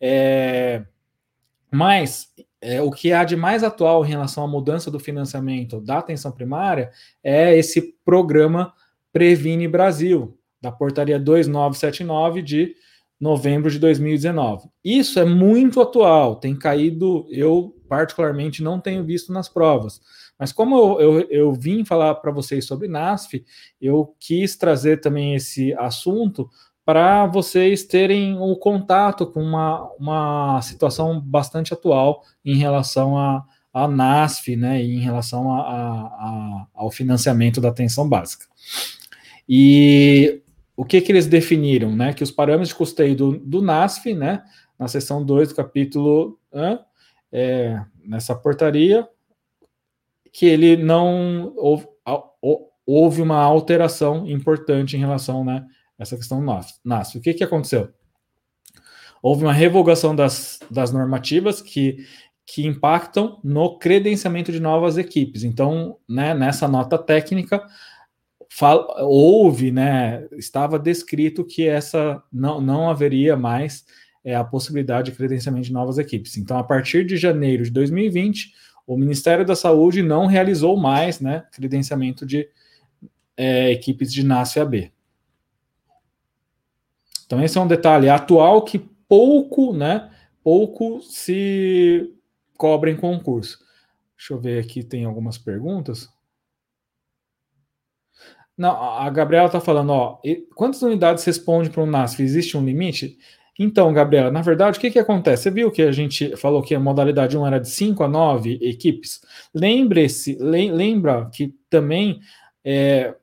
[0.00, 0.84] É,
[1.70, 2.28] mas
[2.64, 6.32] é, o que há de mais atual em relação à mudança do financiamento da atenção
[6.32, 6.90] primária
[7.22, 8.72] é esse programa
[9.12, 12.74] Previne Brasil, da portaria 2979 de
[13.20, 14.68] novembro de 2019.
[14.82, 20.00] Isso é muito atual, tem caído, eu particularmente não tenho visto nas provas.
[20.38, 23.44] Mas como eu, eu, eu vim falar para vocês sobre NASF,
[23.80, 26.48] eu quis trazer também esse assunto
[26.84, 33.88] para vocês terem o contato com uma, uma situação bastante atual em relação a, a
[33.88, 38.46] NASF, né, em relação a, a, ao financiamento da atenção básica.
[39.48, 40.42] E
[40.76, 44.44] o que, que eles definiram, né, que os parâmetros de custeio do, do NASF, né,
[44.78, 46.38] na seção 2 do capítulo,
[47.32, 49.08] é, nessa portaria,
[50.32, 51.86] que ele não houve,
[52.86, 55.64] houve uma alteração importante em relação, né,
[55.98, 56.44] essa questão
[56.84, 57.18] nasce.
[57.18, 57.90] O que, que aconteceu?
[59.22, 62.04] Houve uma revogação das, das normativas que,
[62.46, 65.44] que impactam no credenciamento de novas equipes.
[65.44, 67.64] Então, né, nessa nota técnica,
[68.98, 73.84] houve, né, estava descrito que essa não, não haveria mais
[74.24, 76.36] é, a possibilidade de credenciamento de novas equipes.
[76.36, 78.52] Então, a partir de janeiro de 2020,
[78.86, 82.48] o Ministério da Saúde não realizou mais né, credenciamento de
[83.36, 84.93] é, equipes de NASF-AB.
[87.26, 90.10] Então esse é um detalhe atual que pouco, né,
[90.42, 92.12] pouco se
[92.56, 93.58] cobra em concurso.
[94.16, 96.08] Deixa eu ver aqui, tem algumas perguntas.
[98.56, 100.20] Não, a Gabriela está falando, ó,
[100.54, 102.22] quantas unidades responde para o NASF?
[102.22, 103.18] Existe um limite?
[103.58, 105.44] Então, Gabriela, na verdade, o que, que acontece?
[105.44, 108.58] Você viu que a gente falou que a modalidade 1 era de 5 a 9
[108.62, 109.20] equipes?
[109.52, 112.20] Lembre-se, lembra que também
[112.64, 113.14] é,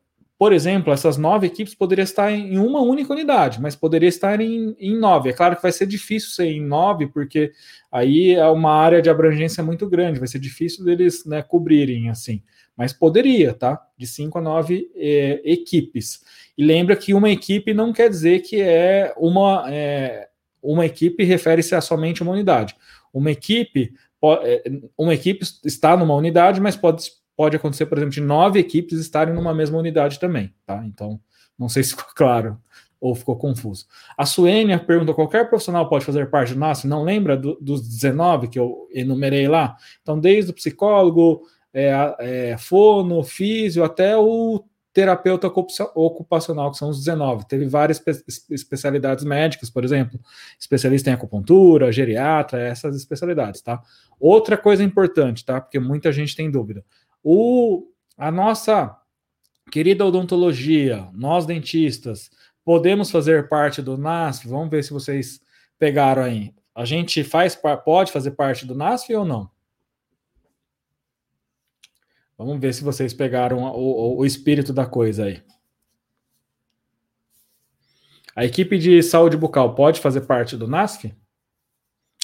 [0.41, 4.75] por exemplo, essas nove equipes poderiam estar em uma única unidade, mas poderia estar em,
[4.79, 5.29] em, nove.
[5.29, 7.51] É claro que vai ser difícil ser em nove, porque
[7.91, 12.41] aí é uma área de abrangência muito grande, vai ser difícil deles né, cobrirem assim.
[12.75, 13.79] Mas poderia, tá?
[13.95, 16.23] De cinco a nove é, equipes.
[16.57, 19.65] E lembra que uma equipe não quer dizer que é uma.
[19.71, 20.27] É,
[20.59, 22.75] uma equipe refere-se a somente uma unidade.
[23.13, 23.93] Uma equipe,
[24.41, 24.63] é,
[24.97, 29.33] uma equipe está numa unidade, mas pode pode acontecer, por exemplo, de nove equipes estarem
[29.33, 30.83] numa mesma unidade também, tá?
[30.85, 31.19] Então,
[31.57, 32.55] não sei se ficou claro
[32.99, 33.87] ou ficou confuso.
[34.15, 36.85] A Suênia pergunta: qualquer profissional pode fazer parte do NASF?
[36.85, 39.75] Não lembra do, dos 19 que eu enumerei lá?
[40.03, 41.41] Então, desde o psicólogo,
[41.73, 45.47] é, é, fono, físio, até o terapeuta
[45.95, 47.47] ocupacional, que são os 19.
[47.47, 50.19] Teve várias espe especialidades médicas, por exemplo,
[50.59, 53.81] especialista em acupuntura, geriatra, essas especialidades, tá?
[54.19, 55.59] Outra coisa importante, tá?
[55.59, 56.83] Porque muita gente tem dúvida.
[57.23, 58.97] O, a nossa
[59.71, 62.29] querida odontologia, nós dentistas,
[62.63, 64.47] podemos fazer parte do NASF?
[64.47, 65.41] Vamos ver se vocês
[65.77, 66.53] pegaram aí.
[66.73, 67.55] A gente faz
[67.85, 69.49] pode fazer parte do NASF ou não?
[72.37, 75.43] Vamos ver se vocês pegaram o, o, o espírito da coisa aí.
[78.35, 81.13] A equipe de saúde bucal pode fazer parte do NASF?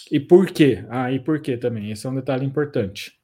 [0.10, 0.86] E por quê?
[0.90, 1.92] Ah, e por quê também?
[1.92, 3.17] Esse é um detalhe importante.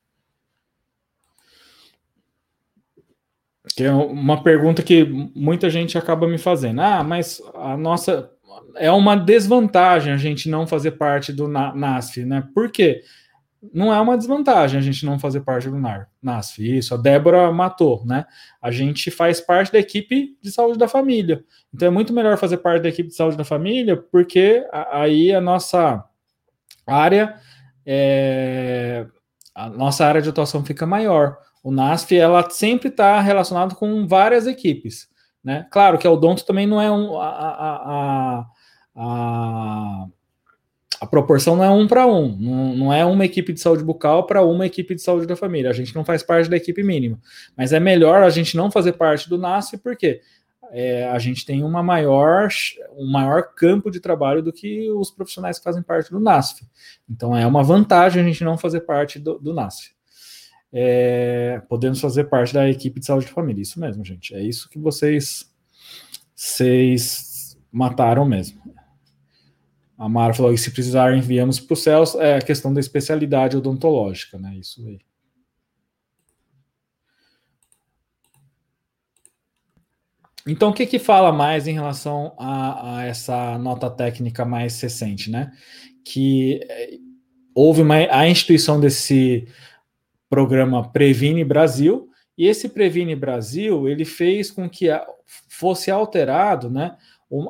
[3.75, 5.03] Que é uma pergunta que
[5.35, 6.81] muita gente acaba me fazendo.
[6.81, 8.29] Ah, mas a nossa
[8.75, 12.43] é uma desvantagem a gente não fazer parte do NASF, né?
[12.53, 13.01] Por quê?
[13.73, 15.79] Não é uma desvantagem a gente não fazer parte do
[16.21, 16.77] NASF.
[16.77, 18.25] Isso, a Débora matou, né?
[18.61, 21.43] A gente faz parte da equipe de saúde da família.
[21.73, 25.39] Então é muito melhor fazer parte da equipe de saúde da família, porque aí a
[25.39, 26.03] nossa
[26.85, 27.35] área
[27.85, 29.05] é,
[29.53, 31.37] a nossa área de atuação fica maior.
[31.63, 35.07] O NASF ela sempre está relacionado com várias equipes,
[35.41, 35.65] né?
[35.71, 38.45] Claro que a Odonto também não é um a, a,
[38.95, 40.07] a,
[40.99, 44.25] a proporção não é um para um, não, não, é uma equipe de saúde bucal
[44.25, 45.69] para uma equipe de saúde da família.
[45.69, 47.17] A gente não faz parte da equipe mínima,
[47.55, 50.21] mas é melhor a gente não fazer parte do NASF porque
[50.71, 52.49] é, a gente tem uma maior,
[52.97, 56.65] um maior campo de trabalho do que os profissionais que fazem parte do NASF.
[57.09, 59.92] Então é uma vantagem a gente não fazer parte do, do NASF.
[60.75, 63.61] É, podemos fazer parte da equipe de saúde de família.
[63.61, 64.33] Isso mesmo, gente.
[64.33, 65.53] É isso que vocês,
[66.35, 68.59] vocês mataram mesmo.
[69.95, 73.55] A Mara falou que se precisar enviamos para o céus, é a questão da especialidade
[73.55, 74.55] odontológica, né?
[74.55, 74.99] Isso aí.
[80.45, 85.29] Então, o que, que fala mais em relação a, a essa nota técnica mais recente,
[85.29, 85.53] né?
[86.03, 86.97] Que é,
[87.55, 89.47] houve uma, a instituição desse
[90.33, 94.87] programa Previne Brasil, e esse Previne Brasil ele fez com que
[95.47, 96.97] fosse alterado, né?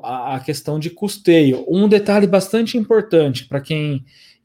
[0.03, 1.65] A, a questão de custeio.
[1.69, 4.03] Um detalhe bastante importante para quem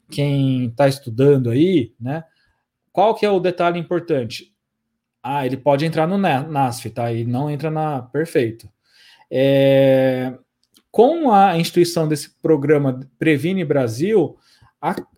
[0.09, 2.23] quem está estudando aí, né?
[2.93, 4.53] Qual que é o detalhe importante?
[5.21, 7.11] Ah, ele pode entrar no NASF, tá?
[7.11, 8.01] E não entra na.
[8.03, 8.69] Perfeito.
[9.29, 10.33] É...
[10.89, 14.37] Com a instituição desse programa Previne Brasil,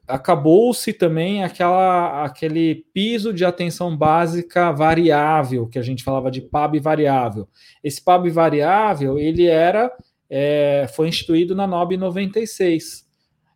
[0.07, 6.79] acabou-se também aquela, aquele piso de atenção básica variável, que a gente falava de PAB
[6.79, 7.47] variável.
[7.83, 9.91] Esse PAB variável, ele era,
[10.29, 13.09] é, foi instituído na NOB 96.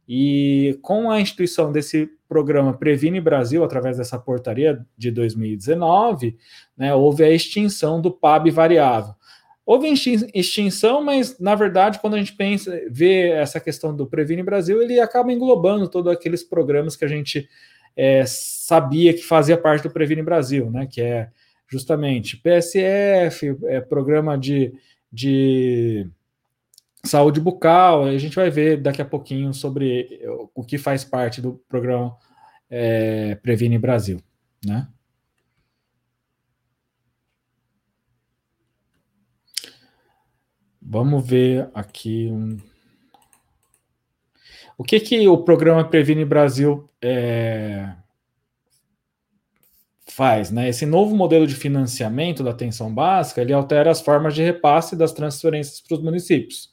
[0.08, 6.38] E com a instituição desse programa Previne Brasil, através dessa portaria de 2019,
[6.78, 9.16] né, houve a extinção do PAB variável.
[9.66, 9.92] Houve
[10.34, 15.00] extinção, mas na verdade, quando a gente pensa, vê essa questão do Previne Brasil, ele
[15.00, 17.50] acaba englobando todos aqueles programas que a gente
[17.96, 20.86] é, sabia que fazia parte do Previne Brasil, né?
[20.86, 21.30] Que é
[21.68, 24.72] justamente PSF, é, programa de,
[25.12, 26.08] de
[27.04, 28.04] saúde bucal.
[28.04, 30.22] A gente vai ver daqui a pouquinho sobre
[30.54, 32.16] o que faz parte do programa
[32.70, 34.22] é, Previne Brasil,
[34.64, 34.88] né?
[40.88, 42.58] Vamos ver aqui um.
[44.78, 47.92] O que, que o programa Previne Brasil é,
[50.06, 50.52] faz?
[50.52, 50.70] Né?
[50.70, 55.12] Esse novo modelo de financiamento da atenção básica ele altera as formas de repasse das
[55.12, 56.70] transferências para os municípios.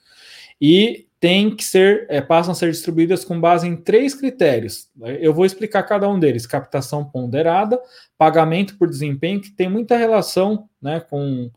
[0.61, 4.91] E tem que ser, é, passam a ser distribuídas com base em três critérios.
[5.21, 7.81] Eu vou explicar cada um deles: captação ponderada,
[8.19, 11.51] pagamento por desempenho, que tem muita relação né, com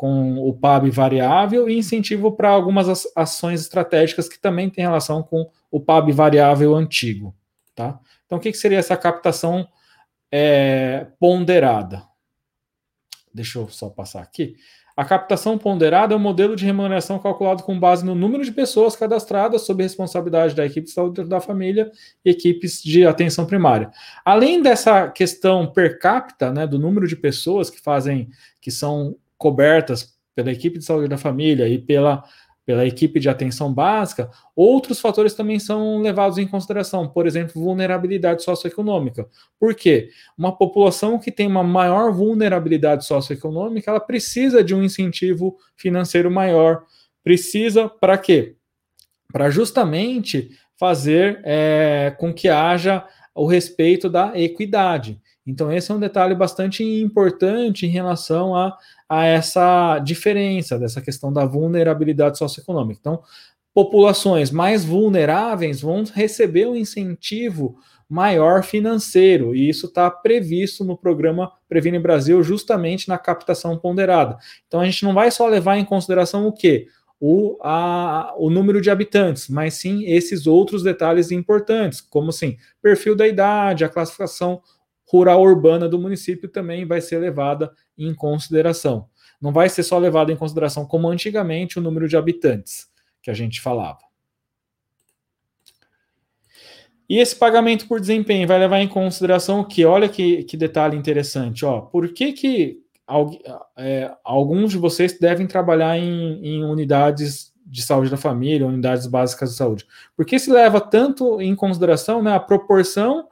[0.00, 5.50] com o PAB variável e incentivo para algumas ações estratégicas que também tem relação com
[5.70, 7.36] o PAB variável antigo.
[7.74, 8.00] Tá?
[8.24, 9.68] Então, o que, que seria essa captação
[10.32, 12.02] é, ponderada?
[13.34, 14.56] Deixa eu só passar aqui.
[14.96, 18.96] A captação ponderada é um modelo de remuneração calculado com base no número de pessoas
[18.96, 21.92] cadastradas sob responsabilidade da equipe de saúde da família
[22.24, 23.90] e equipes de atenção primária.
[24.24, 28.30] Além dessa questão per capita, né, do número de pessoas que fazem,
[28.62, 32.22] que são cobertas pela equipe de saúde da família e pela,
[32.64, 38.44] pela equipe de atenção básica, outros fatores também são levados em consideração, por exemplo, vulnerabilidade
[38.44, 39.26] socioeconômica.
[39.58, 40.10] Por quê?
[40.36, 46.84] Uma população que tem uma maior vulnerabilidade socioeconômica, ela precisa de um incentivo financeiro maior.
[47.24, 48.56] Precisa para quê?
[49.32, 55.18] Para justamente fazer é, com que haja o respeito da equidade.
[55.50, 58.76] Então, esse é um detalhe bastante importante em relação a,
[59.08, 63.00] a essa diferença dessa questão da vulnerabilidade socioeconômica.
[63.00, 63.22] Então,
[63.74, 67.76] populações mais vulneráveis vão receber um incentivo
[68.08, 74.36] maior financeiro, e isso está previsto no programa Previne Brasil, justamente na captação ponderada.
[74.66, 76.86] Então, a gente não vai só levar em consideração o quê?
[77.20, 83.14] O, a, o número de habitantes, mas sim esses outros detalhes importantes, como assim, perfil
[83.14, 84.60] da idade, a classificação
[85.10, 89.08] rural urbana do município também vai ser levada em consideração.
[89.40, 92.88] Não vai ser só levado em consideração como antigamente o número de habitantes,
[93.20, 93.98] que a gente falava.
[97.08, 99.84] E esse pagamento por desempenho vai levar em consideração o que?
[99.84, 101.64] Olha que, que detalhe interessante.
[101.64, 102.78] Ó, por que, que
[103.76, 109.50] é, alguns de vocês devem trabalhar em, em, unidades de saúde da família, unidades básicas
[109.50, 109.86] de saúde?
[110.16, 113.26] Porque se leva tanto em consideração né, a proporção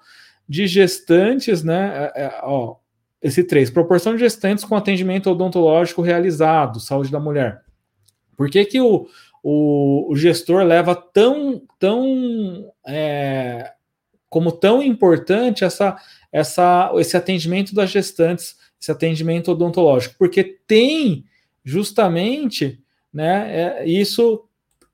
[0.49, 2.11] de gestantes, né?
[2.14, 2.76] É, é, ó,
[3.20, 7.62] esse três, proporção de gestantes com atendimento odontológico realizado, saúde da mulher.
[8.36, 9.09] Por que, que o,
[9.42, 13.72] o, o gestor leva tão, tão é,
[14.30, 15.96] como tão importante essa,
[16.30, 20.14] essa, esse atendimento das gestantes, esse atendimento odontológico?
[20.16, 21.24] Porque tem
[21.64, 22.80] justamente
[23.12, 24.47] né, é, isso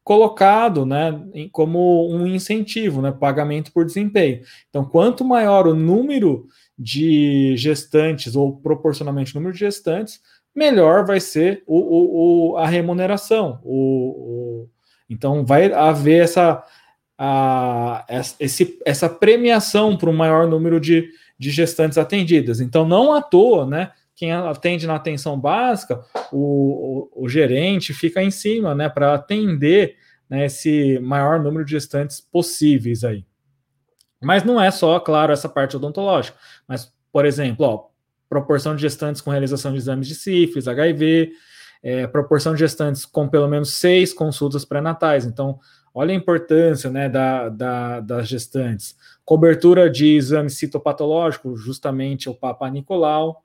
[0.05, 1.19] colocado né,
[1.51, 4.43] como um incentivo, né, pagamento por desempenho.
[4.69, 6.47] Então, quanto maior o número
[6.79, 10.21] de gestantes, ou proporcionalmente o número de gestantes,
[10.55, 13.61] melhor vai ser o, o, o a remuneração.
[13.65, 14.69] O,
[15.09, 16.63] então, vai haver essa,
[17.17, 18.05] a,
[18.39, 22.61] esse, essa premiação para um maior número de, de gestantes atendidas.
[22.61, 23.91] Então, não à toa, né?
[24.17, 26.01] Quem atende na atenção básica,
[26.33, 29.97] o, o, o gerente fica em cima, né, para atender
[30.29, 33.27] né, esse maior número de gestantes possíveis aí.
[34.23, 37.87] Mas não é só, claro, essa parte odontológica, mas, por exemplo, ó,
[38.29, 41.33] proporção de gestantes com realização de exames de sífilis, HIV,
[41.83, 45.27] é, proporção de gestantes com pelo menos seis consultas pré-natais.
[45.27, 45.61] Então,
[45.95, 48.97] olha a importância né, da, da, das gestantes.
[49.25, 53.44] Cobertura de exame citopatológico, justamente o Papa Nicolau.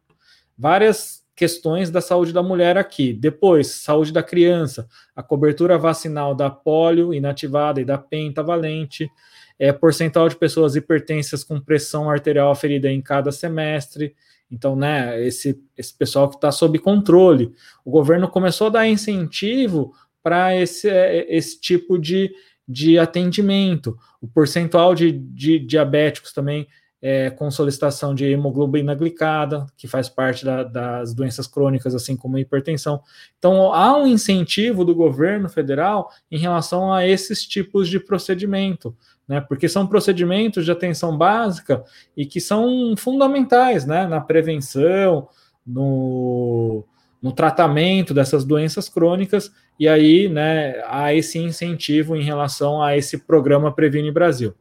[0.60, 3.14] Várias questões da saúde da mulher aqui.
[3.14, 9.10] Depois, saúde da criança, a cobertura vacinal da polio inativada e da pentavalente,
[9.58, 14.14] é, percentual de pessoas hipertensas com pressão arterial aferida em cada semestre,
[14.52, 17.54] então, né, esse, esse pessoal que está sob controle.
[17.86, 22.34] O governo começou a dar incentivo para esse, é, esse tipo de,
[22.68, 23.98] de atendimento.
[24.20, 26.68] O percentual de, de diabéticos também
[27.02, 32.38] é, com solicitação de hemoglobina glicada, que faz parte da, das doenças crônicas, assim como
[32.38, 33.02] a hipertensão.
[33.38, 38.96] Então, há um incentivo do governo federal em relação a esses tipos de procedimento
[39.30, 39.40] né?
[39.40, 41.84] Porque são procedimentos de atenção básica
[42.18, 44.08] e que são fundamentais, né?
[44.08, 45.30] Na prevenção,
[45.66, 46.84] no,
[47.22, 53.20] no tratamento dessas doenças crônicas, e aí, né, há esse incentivo em relação a esse
[53.20, 54.54] programa Previne Brasil.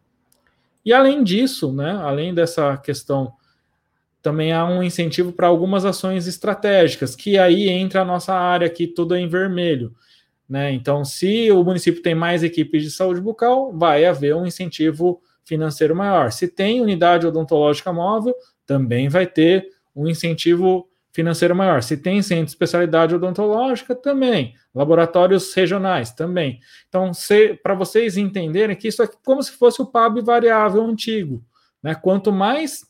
[0.88, 3.34] E além disso, né, além dessa questão,
[4.22, 8.86] também há um incentivo para algumas ações estratégicas, que aí entra a nossa área aqui
[8.86, 9.94] toda em vermelho,
[10.48, 10.72] né?
[10.72, 15.94] Então, se o município tem mais equipes de saúde bucal, vai haver um incentivo financeiro
[15.94, 16.32] maior.
[16.32, 18.34] Se tem unidade odontológica móvel,
[18.64, 21.82] também vai ter um incentivo financeiro maior.
[21.82, 24.54] Se tem centro de especialidade odontológica, também.
[24.72, 26.60] Laboratórios regionais, também.
[26.88, 27.10] Então,
[27.60, 31.44] para vocês entenderem que isso é como se fosse o PAB variável antigo.
[31.82, 31.92] Né?
[31.96, 32.86] Quanto mais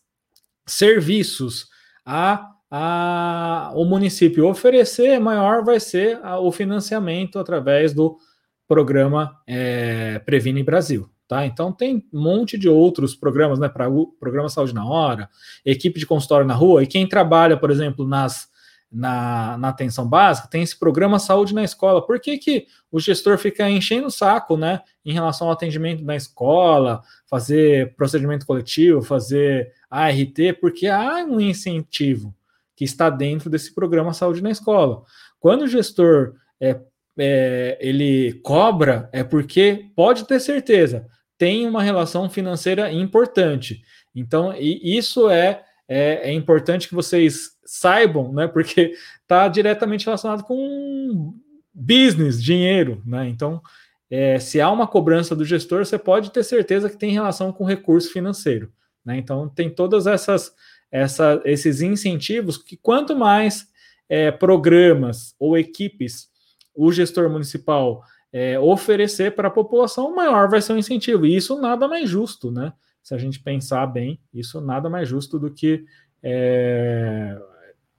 [0.67, 1.69] serviços
[2.05, 8.19] a a, o município oferecer, maior vai ser a, o financiamento através do
[8.67, 11.09] programa é, Previne Brasil.
[11.29, 11.45] Tá?
[11.45, 13.69] Então tem um monte de outros programas, né?
[13.69, 15.29] Para o programa Saúde na Hora,
[15.63, 18.49] equipe de consultório na rua, e quem trabalha, por exemplo, nas,
[18.91, 22.05] na, na atenção básica, tem esse programa Saúde na Escola.
[22.05, 26.17] Por que, que o gestor fica enchendo o saco né, em relação ao atendimento na
[26.17, 30.39] escola, fazer procedimento coletivo, fazer ART?
[30.63, 32.35] Porque há um incentivo
[32.75, 35.03] que está dentro desse programa Saúde na Escola.
[35.39, 36.81] Quando o gestor é,
[37.19, 41.07] é, ele cobra, é porque pode ter certeza,
[41.39, 43.83] tem uma relação financeira importante.
[44.15, 48.49] Então, isso é, é, é importante que vocês saibam, né?
[48.49, 51.35] Porque está diretamente relacionado com
[51.73, 53.29] business, dinheiro, né?
[53.29, 53.63] Então,
[54.11, 57.65] é, se há uma cobrança do gestor, você pode ter certeza que tem relação com
[57.65, 58.73] recurso financeiro.
[59.05, 59.19] Né?
[59.19, 60.53] Então, tem todas essas
[60.91, 63.69] essa, esses incentivos que quanto mais
[64.09, 66.29] é, programas ou equipes
[66.75, 71.27] o gestor municipal é, oferecer para a população, maior vai ser o incentivo.
[71.27, 72.73] E isso nada mais justo, né?
[73.03, 75.85] Se a gente pensar bem, isso nada mais justo do que
[76.23, 77.39] é,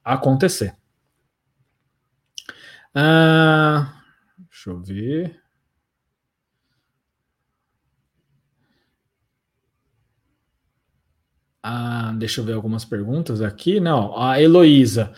[0.04, 0.76] acontecer.
[2.94, 4.02] Ah,
[4.38, 5.39] deixa eu ver.
[11.62, 13.80] Ah, deixa eu ver algumas perguntas aqui.
[13.80, 15.12] Não, a Heloísa.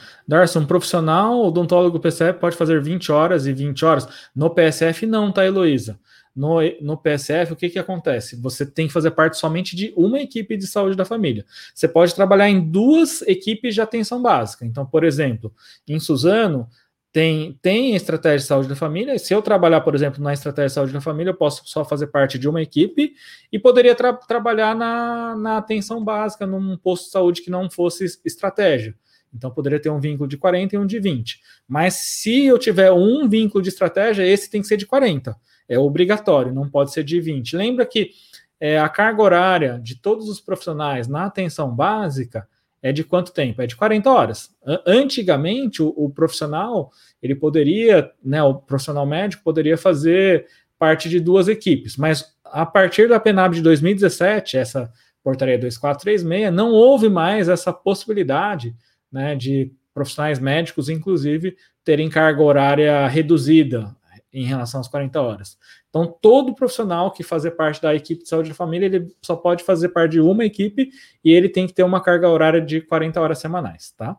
[0.58, 4.08] Um profissional odontólogo PSF pode fazer 20 horas e 20 horas?
[4.36, 6.00] No PSF não, tá, Heloísa?
[6.36, 8.38] No, no PSF, o que, que acontece?
[8.38, 11.46] Você tem que fazer parte somente de uma equipe de saúde da família.
[11.76, 14.66] Você pode trabalhar em duas equipes de atenção básica.
[14.66, 15.54] Então, por exemplo,
[15.88, 16.68] em Suzano,
[17.12, 19.20] tem, tem estratégia de saúde da família.
[19.20, 22.08] Se eu trabalhar, por exemplo, na estratégia de saúde da família, eu posso só fazer
[22.08, 23.14] parte de uma equipe
[23.52, 28.06] e poderia tra trabalhar na, na atenção básica, num posto de saúde que não fosse
[28.24, 28.96] estratégia.
[29.34, 31.40] Então, poderia ter um vínculo de 40 e um de 20.
[31.68, 35.36] Mas se eu tiver um vínculo de estratégia, esse tem que ser de 40.
[35.68, 37.56] É obrigatório, não pode ser de 20.
[37.56, 38.12] Lembra que
[38.60, 42.48] é, a carga horária de todos os profissionais na atenção básica
[42.82, 43.62] é de quanto tempo?
[43.62, 44.50] É de 40 horas.
[44.86, 50.48] Antigamente, o, o, profissional, ele poderia, né, o profissional médico poderia fazer
[50.80, 54.92] parte de duas equipes, mas a partir da PNAB de 2017, essa
[55.24, 58.76] portaria 2436, não houve mais essa possibilidade
[59.12, 63.96] né, de profissionais médicos, inclusive, terem carga horária reduzida
[64.34, 65.58] em relação às 40 horas.
[65.90, 69.64] Então, todo profissional que fazer parte da equipe de saúde da família, ele só pode
[69.64, 70.90] fazer parte de uma equipe
[71.24, 74.18] e ele tem que ter uma carga horária de 40 horas semanais, tá?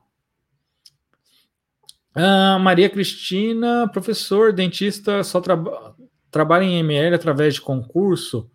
[2.15, 5.57] Ah, Maria Cristina, professor, dentista, só tra
[6.31, 8.51] trabalha em ML através de concurso.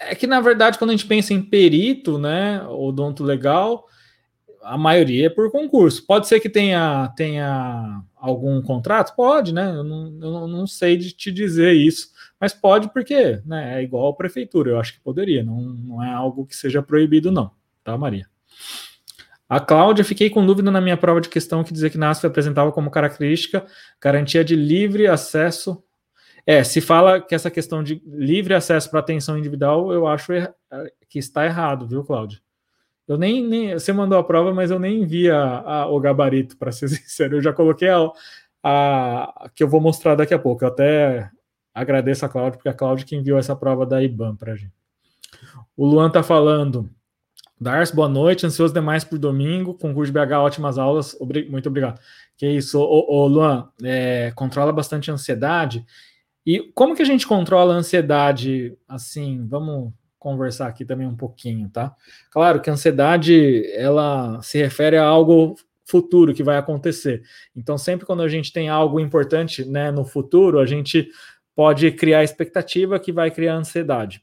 [0.00, 3.86] É que, na verdade, quando a gente pensa em perito, né, odonto legal,
[4.62, 6.06] a maioria é por concurso.
[6.06, 9.14] Pode ser que tenha, tenha algum contrato?
[9.14, 9.70] Pode, né?
[9.74, 12.08] Eu não, eu não sei de te dizer isso,
[12.40, 14.70] mas pode porque né, é igual a prefeitura.
[14.70, 17.50] Eu acho que poderia, não, não é algo que seja proibido, não,
[17.82, 18.26] tá, Maria?
[19.48, 22.72] A Cláudia, fiquei com dúvida na minha prova de questão que dizia que NASF apresentava
[22.72, 23.66] como característica
[24.00, 25.82] garantia de livre acesso.
[26.46, 30.32] É, se fala que essa questão de livre acesso para atenção individual, eu acho
[31.08, 32.40] que está errado, viu, Cláudia?
[33.12, 36.56] Eu nem, nem você mandou a prova, mas eu nem vi a, a, o gabarito,
[36.56, 37.36] para ser sincero.
[37.36, 38.10] Eu já coloquei a,
[38.62, 40.64] a, que eu vou mostrar daqui a pouco.
[40.64, 41.30] Eu até
[41.74, 44.72] agradeço a Cláudia, porque a Cláudia que enviou essa prova da IBAN para gente.
[45.76, 46.88] O Luan tá falando.
[47.60, 48.46] Dars, boa noite.
[48.46, 49.74] Ansioso demais por domingo.
[49.74, 51.14] Concurso BH, ótimas aulas.
[51.20, 52.00] Obri muito obrigado.
[52.36, 55.84] Que isso, ô, ô Luan, é, controla bastante a ansiedade.
[56.46, 58.74] E como que a gente controla a ansiedade?
[58.88, 59.92] Assim, vamos
[60.22, 61.94] conversar aqui também um pouquinho, tá?
[62.30, 67.22] Claro que a ansiedade ela se refere a algo futuro que vai acontecer.
[67.56, 71.08] Então, sempre quando a gente tem algo importante, né, no futuro, a gente
[71.54, 74.22] pode criar expectativa que vai criar ansiedade.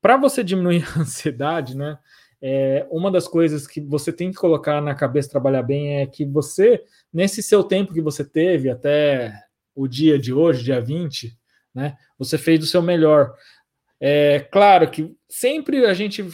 [0.00, 1.98] Para você diminuir a ansiedade, né,
[2.40, 6.24] é, uma das coisas que você tem que colocar na cabeça trabalhar bem é que
[6.24, 6.82] você,
[7.12, 9.34] nesse seu tempo que você teve até
[9.74, 11.36] o dia de hoje, dia 20,
[11.74, 13.34] né, você fez o seu melhor.
[14.00, 16.26] É claro que sempre a gente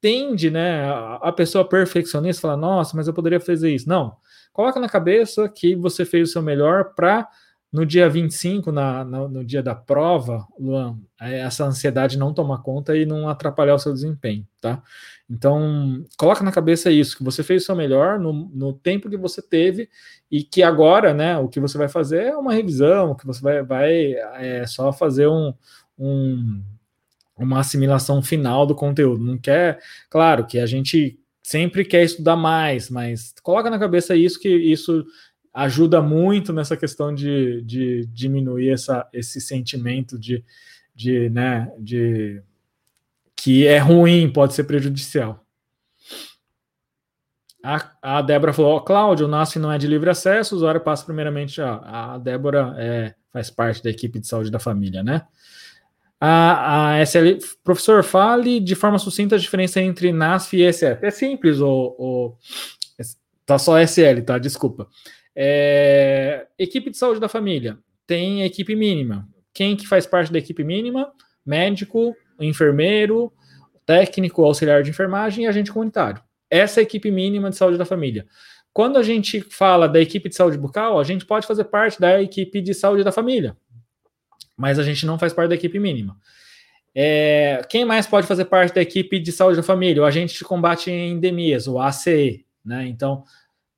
[0.00, 0.84] tende, né,
[1.20, 3.88] a pessoa perfeccionista fala, nossa, mas eu poderia fazer isso.
[3.88, 4.16] Não,
[4.52, 7.28] coloca na cabeça que você fez o seu melhor para
[7.72, 12.96] no dia 25, na, na, no dia da prova, Luan, essa ansiedade não tomar conta
[12.96, 14.82] e não atrapalhar o seu desempenho, tá?
[15.28, 19.16] Então, coloca na cabeça isso, que você fez o seu melhor no, no tempo que
[19.16, 19.88] você teve
[20.28, 23.62] e que agora, né, o que você vai fazer é uma revisão, que você vai,
[23.62, 25.54] vai é, só fazer um,
[25.96, 26.60] um
[27.44, 29.24] uma assimilação final do conteúdo.
[29.24, 34.38] Não quer, claro, que a gente sempre quer estudar mais, mas coloca na cabeça isso
[34.38, 35.04] que isso
[35.52, 40.44] ajuda muito nessa questão de, de diminuir essa, esse sentimento de,
[40.94, 42.40] de, né, de
[43.34, 45.44] que é ruim, pode ser prejudicial.
[47.62, 50.80] A, a Débora falou: oh, Cláudio, o NASF não é de livre acesso, o usuário
[50.80, 51.60] passa primeiramente.
[51.60, 55.26] a Débora é, faz parte da equipe de saúde da família, né?
[56.20, 61.06] A, a SL, professor, fale de forma sucinta a diferença entre NASF e SF.
[61.06, 62.36] É simples, o, o
[63.46, 64.36] tá só SL, tá?
[64.36, 64.86] Desculpa.
[65.34, 69.26] É, equipe de saúde da família tem equipe mínima.
[69.54, 71.10] Quem que faz parte da equipe mínima?
[71.46, 73.32] Médico, enfermeiro,
[73.86, 76.22] técnico, auxiliar de enfermagem e agente comunitário.
[76.50, 78.26] Essa é a equipe mínima de saúde da família.
[78.74, 82.20] Quando a gente fala da equipe de saúde bucal, a gente pode fazer parte da
[82.20, 83.56] equipe de saúde da família
[84.60, 86.14] mas a gente não faz parte da equipe mínima.
[86.94, 90.02] É, quem mais pode fazer parte da equipe de saúde da família?
[90.02, 92.44] O agente de combate em endemias, o ACE.
[92.62, 92.86] Né?
[92.86, 93.24] Então,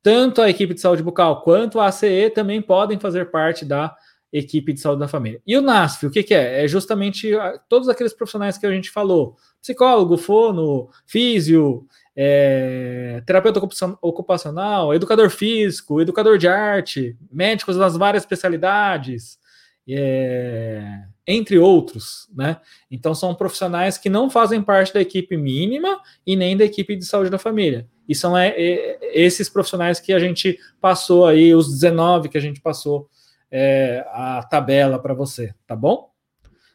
[0.01, 3.95] tanto a equipe de saúde bucal quanto a ACE também podem fazer parte da
[4.31, 5.41] equipe de saúde da família.
[5.47, 6.65] E o NASF, o que, que é?
[6.65, 7.31] É justamente
[7.69, 13.61] todos aqueles profissionais que a gente falou: psicólogo, fono, físio, é, terapeuta
[14.01, 19.41] ocupacional, educador físico, educador de arte, médicos das várias especialidades,
[19.87, 22.57] é, entre outros, né?
[22.89, 27.05] Então são profissionais que não fazem parte da equipe mínima e nem da equipe de
[27.05, 27.87] saúde da família.
[28.07, 32.41] E são é, é, esses profissionais que a gente passou aí, os 19 que a
[32.41, 33.09] gente passou
[33.51, 36.09] é, a tabela para você, tá bom?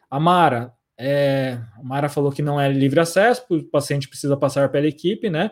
[0.09, 4.69] A Mara, é, a Mara falou que não é livre acesso, o paciente precisa passar
[4.69, 5.51] pela equipe, né?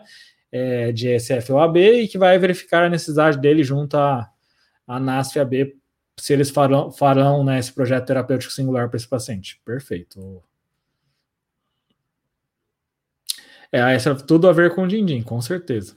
[0.50, 4.30] É, de SF ou AB e que vai verificar a necessidade dele junto a
[4.88, 5.76] a NASF e a B
[6.18, 9.60] se eles farão, farão né, esse projeto terapêutico singular para esse paciente.
[9.64, 10.42] Perfeito.
[13.70, 15.96] É, isso é tudo a ver com o Dindim, com certeza.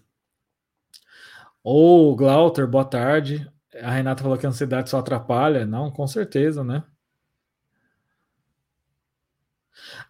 [1.63, 3.49] Ou Glauter, boa tarde.
[3.81, 5.65] A Renata falou que a ansiedade só atrapalha.
[5.65, 6.83] Não, com certeza, né?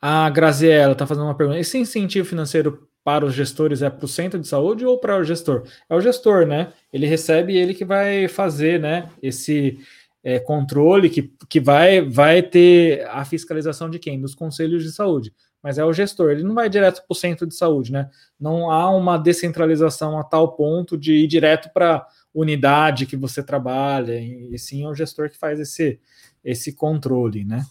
[0.01, 1.59] A Graziella está fazendo uma pergunta.
[1.59, 5.23] Esse incentivo financeiro para os gestores é para o centro de saúde ou para o
[5.23, 5.63] gestor?
[5.89, 6.73] É o gestor, né?
[6.91, 9.09] Ele recebe ele que vai fazer, né?
[9.21, 9.79] Esse
[10.23, 14.19] é, controle que, que vai, vai ter a fiscalização de quem?
[14.19, 15.33] Dos conselhos de saúde.
[15.61, 18.09] Mas é o gestor, ele não vai direto para o centro de saúde, né?
[18.39, 24.19] Não há uma descentralização a tal ponto de ir direto para unidade que você trabalha,
[24.19, 25.99] e sim é o gestor que faz esse,
[26.43, 27.63] esse controle, né?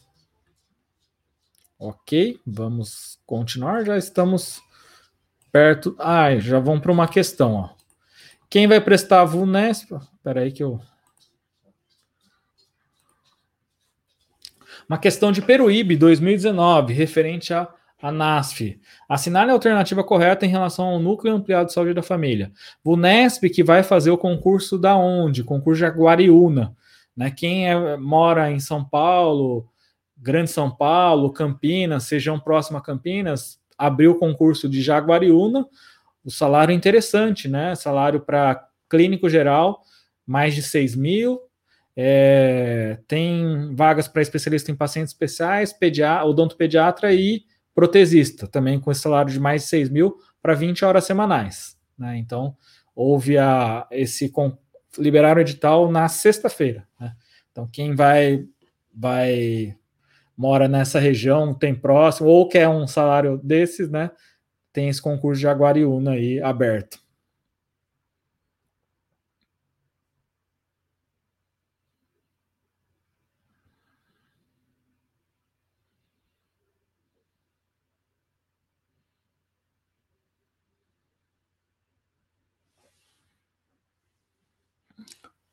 [1.79, 3.85] Ok, vamos continuar.
[3.85, 4.61] Já estamos
[5.51, 5.97] perto.
[5.99, 7.55] Ah, já vamos para uma questão.
[7.55, 7.71] Ó.
[8.51, 9.95] Quem vai prestar a VUNESP?
[9.95, 10.79] Espera aí que eu.
[14.91, 17.69] Uma questão de Peruíbe 2019, referente a,
[18.03, 18.81] a NASF.
[19.09, 22.51] Assinale a alternativa correta em relação ao Núcleo Ampliado de Saúde da Família.
[22.83, 25.45] VUNESP que vai fazer o concurso da onde?
[25.45, 26.75] Concurso de Aguariúna.
[27.17, 27.31] Né?
[27.31, 29.69] Quem é, mora em São Paulo,
[30.19, 35.69] Grande São Paulo, Campinas, sejam próximo a Campinas, abriu o concurso de Jaguariúna,
[36.25, 37.77] o salário é interessante, né?
[37.77, 39.83] Salário para clínico geral,
[40.27, 41.41] mais de 6 mil.
[41.97, 49.01] É, tem vagas para especialista em pacientes especiais, pedia, odontopediatra e protesista, também com esse
[49.01, 51.77] salário de mais de 6 mil para 20 horas semanais.
[51.99, 52.17] Né?
[52.19, 52.57] Então,
[52.95, 54.33] houve a, esse.
[54.99, 56.87] Liberaram o edital na sexta-feira.
[56.99, 57.13] Né?
[57.53, 58.45] Então, quem vai,
[58.93, 59.77] vai
[60.37, 64.11] mora nessa região, tem próximo, ou quer um salário desses, né?
[64.73, 66.99] Tem esse concurso de Aguariúna aí aberto.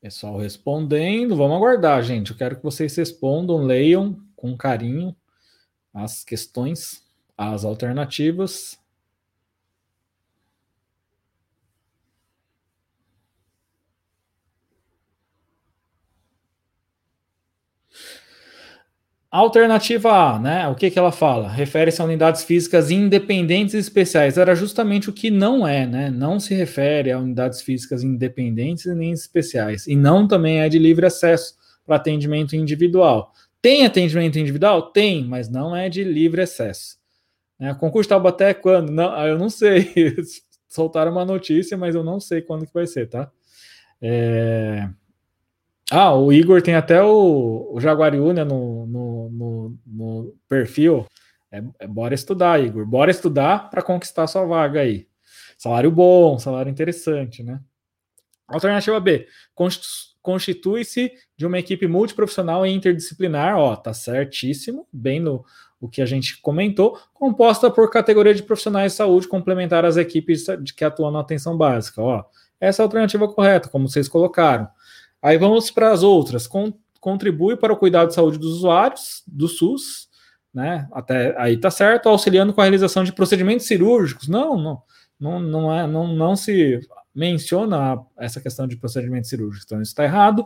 [0.07, 2.31] Pessoal respondendo, vamos aguardar, gente.
[2.31, 5.13] Eu quero que vocês respondam, leiam com carinho
[5.93, 7.03] as questões,
[7.37, 8.79] as alternativas.
[19.37, 20.67] Alternativa A, né?
[20.67, 21.47] O que, que ela fala?
[21.47, 24.35] Refere-se a unidades físicas independentes e especiais.
[24.35, 26.09] Era justamente o que não é, né?
[26.09, 29.85] Não se refere a unidades físicas independentes nem especiais.
[29.85, 31.53] E não também é de livre acesso
[31.85, 33.31] para atendimento individual.
[33.61, 34.91] Tem atendimento individual?
[34.91, 36.97] Tem, mas não é de livre acesso.
[37.59, 37.75] Né?
[37.75, 38.09] Concurso
[38.59, 38.91] quando?
[38.91, 40.15] Não, ah, eu não sei.
[40.67, 43.29] Soltaram uma notícia, mas eu não sei quando que vai ser, tá?
[44.01, 44.89] É...
[45.91, 51.05] Ah, o Igor tem até o, o Jaguariúna no, no, no, no, perfil.
[51.51, 52.85] É, é, bora estudar, Igor.
[52.85, 55.07] Bora estudar para conquistar sua vaga aí.
[55.57, 57.59] Salário bom, salário interessante, né?
[58.47, 59.27] Alternativa B
[60.27, 65.45] constitui-se de uma equipe multiprofissional e interdisciplinar, ó, tá certíssimo, bem no
[65.79, 70.45] o que a gente comentou, composta por categoria de profissionais de saúde complementar às equipes
[70.75, 72.25] que atuam na atenção básica, ó.
[72.59, 74.67] Essa é a alternativa correta, como vocês colocaram.
[75.21, 76.47] Aí vamos para as outras.
[76.47, 80.09] Con contribui para o cuidado de saúde dos usuários do SUS,
[80.53, 80.87] né?
[80.91, 84.27] Até aí tá certo, auxiliando com a realização de procedimentos cirúrgicos.
[84.27, 84.81] Não, não,
[85.19, 86.79] não, não é, não, não se
[87.17, 90.45] menciona essa questão de procedimento cirúrgico, então isso está errado.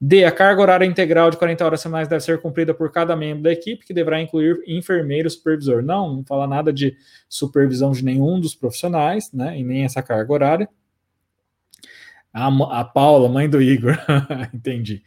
[0.00, 0.24] D.
[0.24, 3.52] A carga horária integral de 40 horas semanais deve ser cumprida por cada membro da
[3.52, 5.82] equipe, que deverá incluir enfermeiro supervisor.
[5.82, 6.96] Não, não fala nada de
[7.28, 10.68] supervisão de nenhum dos profissionais, né, e nem essa carga horária.
[12.32, 12.46] A,
[12.80, 13.94] a Paula, mãe do Igor,
[14.54, 15.02] entendi.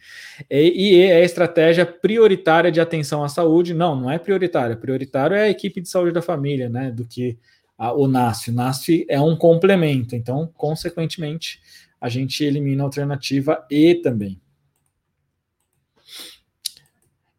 [0.48, 3.74] E, e é a estratégia prioritária de atenção à saúde.
[3.74, 4.76] Não, não é prioritária.
[4.76, 7.36] Prioritário é a equipe de saúde da família, né, do que
[7.76, 8.50] a, o NASF.
[8.50, 11.60] O NASF é um complemento, então, consequentemente,
[12.00, 14.40] a gente elimina a alternativa E também.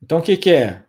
[0.03, 0.83] Então, o que, que é?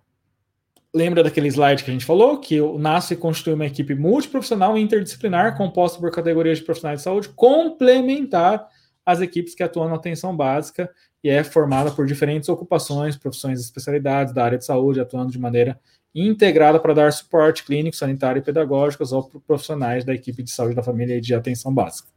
[0.92, 2.38] Lembra daquele slide que a gente falou?
[2.38, 7.04] Que o NASF constitui uma equipe multiprofissional e interdisciplinar composta por categorias de profissionais de
[7.04, 8.66] saúde complementar
[9.08, 10.90] às equipes que atuam na atenção básica
[11.24, 15.38] e é formada por diferentes ocupações, profissões e especialidades da área de saúde, atuando de
[15.38, 15.80] maneira
[16.14, 20.82] integrada para dar suporte clínico, sanitário e pedagógico aos profissionais da equipe de saúde da
[20.82, 22.10] família e de atenção básica.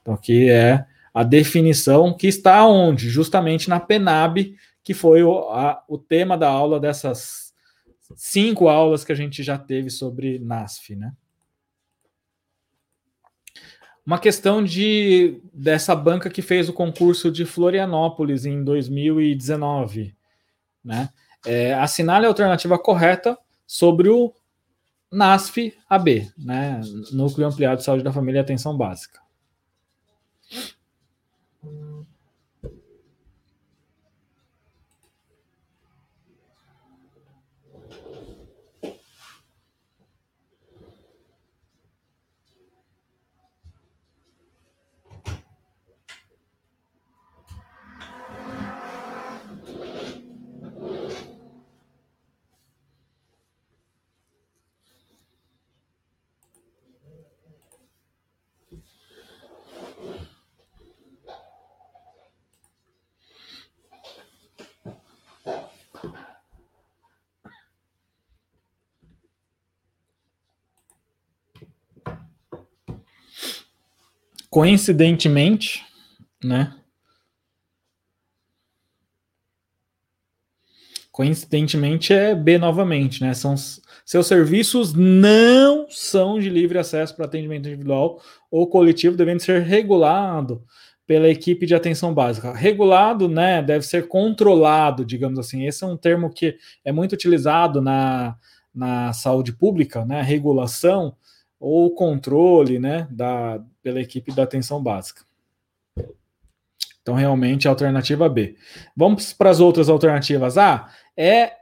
[0.00, 3.10] Então, aqui é a definição que está onde?
[3.10, 7.52] Justamente na PENAB, que foi o, a, o tema da aula dessas
[8.16, 11.12] cinco aulas que a gente já teve sobre NASF, né?
[14.04, 20.14] Uma questão de dessa banca que fez o concurso de Florianópolis em 2019,
[20.84, 21.08] né?
[21.46, 24.32] É, assinale a alternativa correta sobre o
[25.10, 26.80] NASF AB, né?
[27.12, 29.21] Núcleo Ampliado de Saúde da Família e Atenção Básica.
[74.52, 75.82] Coincidentemente,
[76.44, 76.74] né?
[81.10, 83.32] Coincidentemente é B novamente, né?
[83.32, 83.54] São
[84.04, 90.62] seus serviços não são de livre acesso para atendimento individual ou coletivo, devendo ser regulado
[91.06, 92.52] pela equipe de atenção básica.
[92.52, 95.66] Regulado, né, deve ser controlado, digamos assim.
[95.66, 98.36] Esse é um termo que é muito utilizado na,
[98.74, 101.16] na saúde pública, né, regulação,
[101.62, 105.22] ou controle né, da, pela equipe da atenção básica.
[107.00, 108.56] Então, realmente, alternativa B.
[108.96, 110.58] Vamos para as outras alternativas.
[110.58, 111.52] A é,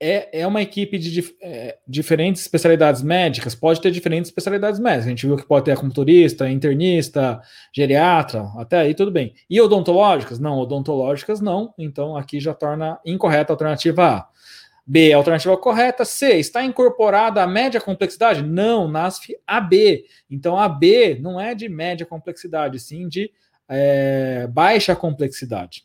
[0.00, 5.06] é, é uma equipe de é, diferentes especialidades médicas, pode ter diferentes especialidades médicas.
[5.06, 7.40] A gente viu que pode ter acupunturista, internista,
[7.74, 9.34] geriatra, até aí tudo bem.
[9.48, 10.38] E odontológicas?
[10.38, 11.74] Não, odontológicas não.
[11.76, 14.28] Então, aqui já torna incorreta a alternativa A.
[14.86, 16.04] B, alternativa correta.
[16.04, 18.42] C, está incorporada a média complexidade?
[18.42, 20.04] Não, NASF AB.
[20.30, 23.30] Então, a B não é de média complexidade, sim de
[23.68, 25.84] é, baixa complexidade.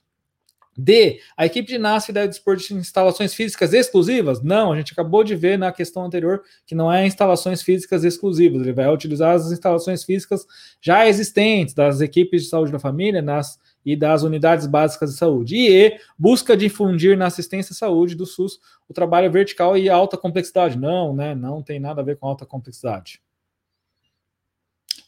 [0.78, 4.42] D, a equipe de NASF deve dispor de instalações físicas exclusivas?
[4.42, 8.62] Não, a gente acabou de ver na questão anterior que não é instalações físicas exclusivas,
[8.62, 10.46] ele vai utilizar as instalações físicas
[10.82, 15.56] já existentes das equipes de saúde da família, nas e das unidades básicas de saúde.
[15.56, 18.60] E busca difundir na assistência à saúde do SUS
[18.90, 20.78] o trabalho vertical e alta complexidade.
[20.78, 21.36] Não, né?
[21.36, 23.22] Não tem nada a ver com alta complexidade.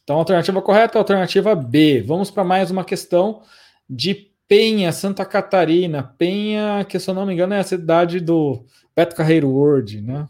[0.04, 2.02] Então, alternativa correta, alternativa B.
[2.02, 3.42] Vamos para mais uma questão
[3.90, 6.16] de Penha, Santa Catarina.
[6.18, 8.64] Penha, que se eu não me engano é a cidade do
[8.96, 10.28] Beto Carreiro World, né?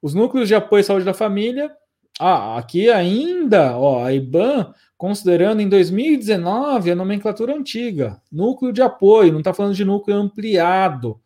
[0.00, 1.74] Os núcleos de apoio à saúde da família.
[2.22, 9.32] Ah, aqui ainda, ó, a IBAN considerando em 2019 a nomenclatura antiga, núcleo de apoio,
[9.32, 11.18] não está falando de núcleo ampliado,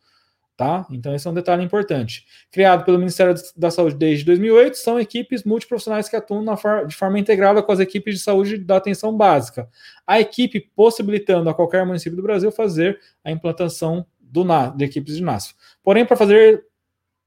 [0.57, 0.87] tá?
[0.93, 2.25] Então esse é um detalhe importante.
[2.53, 6.45] Criado pelo Ministério da Saúde desde 2008, são equipes multiprofissionais que atuam
[6.87, 9.69] de forma integrada com as equipes de saúde da atenção básica.
[10.07, 14.45] A equipe possibilitando a qualquer município do Brasil fazer a implantação do
[14.77, 15.57] de equipes de NASF.
[15.83, 16.65] Porém, para fazer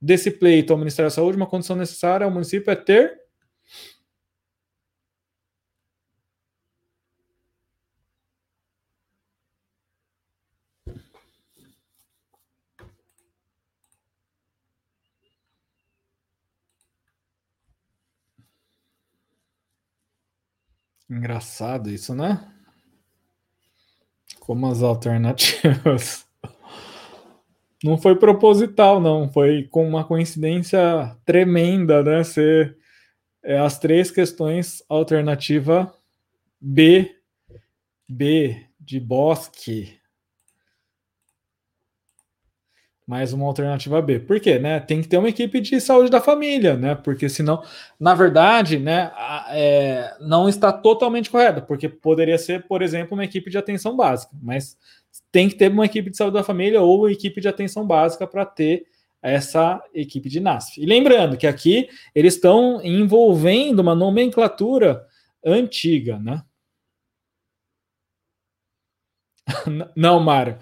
[0.02, 3.27] desse pleito ao Ministério da Saúde, uma condição necessária ao município é ter
[21.10, 22.46] Engraçado isso, né?
[24.40, 26.26] Como as alternativas.
[27.84, 29.32] Não foi proposital, não.
[29.32, 32.24] Foi com uma coincidência tremenda, né?
[32.24, 32.76] Ser
[33.44, 35.94] é, as três questões, alternativa
[36.60, 37.16] B,
[38.10, 39.98] B de bosque,
[43.08, 44.20] mais uma alternativa B.
[44.20, 44.60] Por quê?
[44.60, 44.82] Né?
[44.82, 46.94] Tem que ter uma equipe de saúde da família, né?
[46.94, 47.64] Porque senão,
[47.98, 49.14] na verdade, né,
[49.50, 54.36] é, não está totalmente correta, porque poderia ser, por exemplo, uma equipe de atenção básica,
[54.42, 54.78] mas
[55.32, 58.46] tem que ter uma equipe de saúde da família ou equipe de atenção básica para
[58.46, 58.86] ter
[59.22, 60.82] essa equipe de NASF.
[60.82, 65.06] E lembrando que aqui eles estão envolvendo uma nomenclatura
[65.46, 66.44] antiga, né?
[69.96, 70.58] Não, Mário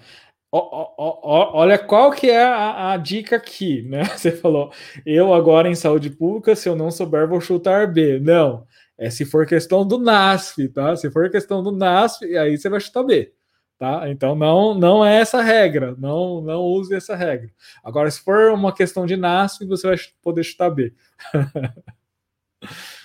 [0.58, 4.04] olha qual que é a, a, dica aqui, né?
[4.16, 4.72] Você falou,
[5.04, 8.18] eu agora em saúde pública, se eu não souber, vou chutar B.
[8.20, 8.66] Não,
[8.98, 10.96] é se for questão do NASF, tá?
[10.96, 13.32] Se for questão do NASF, aí você vai chutar B,
[13.78, 14.08] tá?
[14.08, 17.50] Então não, não é essa regra, não, não use essa regra.
[17.84, 20.94] Agora, se for uma questão de NASF, você vai poder chutar B.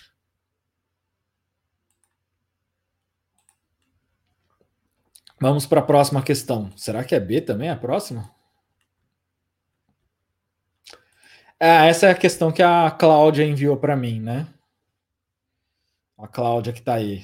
[5.41, 6.69] Vamos para a próxima questão.
[6.77, 8.29] Será que é B também a próxima?
[11.59, 14.47] É, essa é a questão que a Cláudia enviou para mim, né?
[16.21, 17.23] a Cláudia que está aí.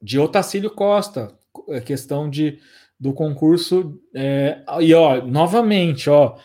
[0.00, 1.36] De Otacílio Costa,
[1.68, 2.58] é questão de,
[2.98, 4.00] do concurso.
[4.14, 6.38] É, e ó, novamente, ó,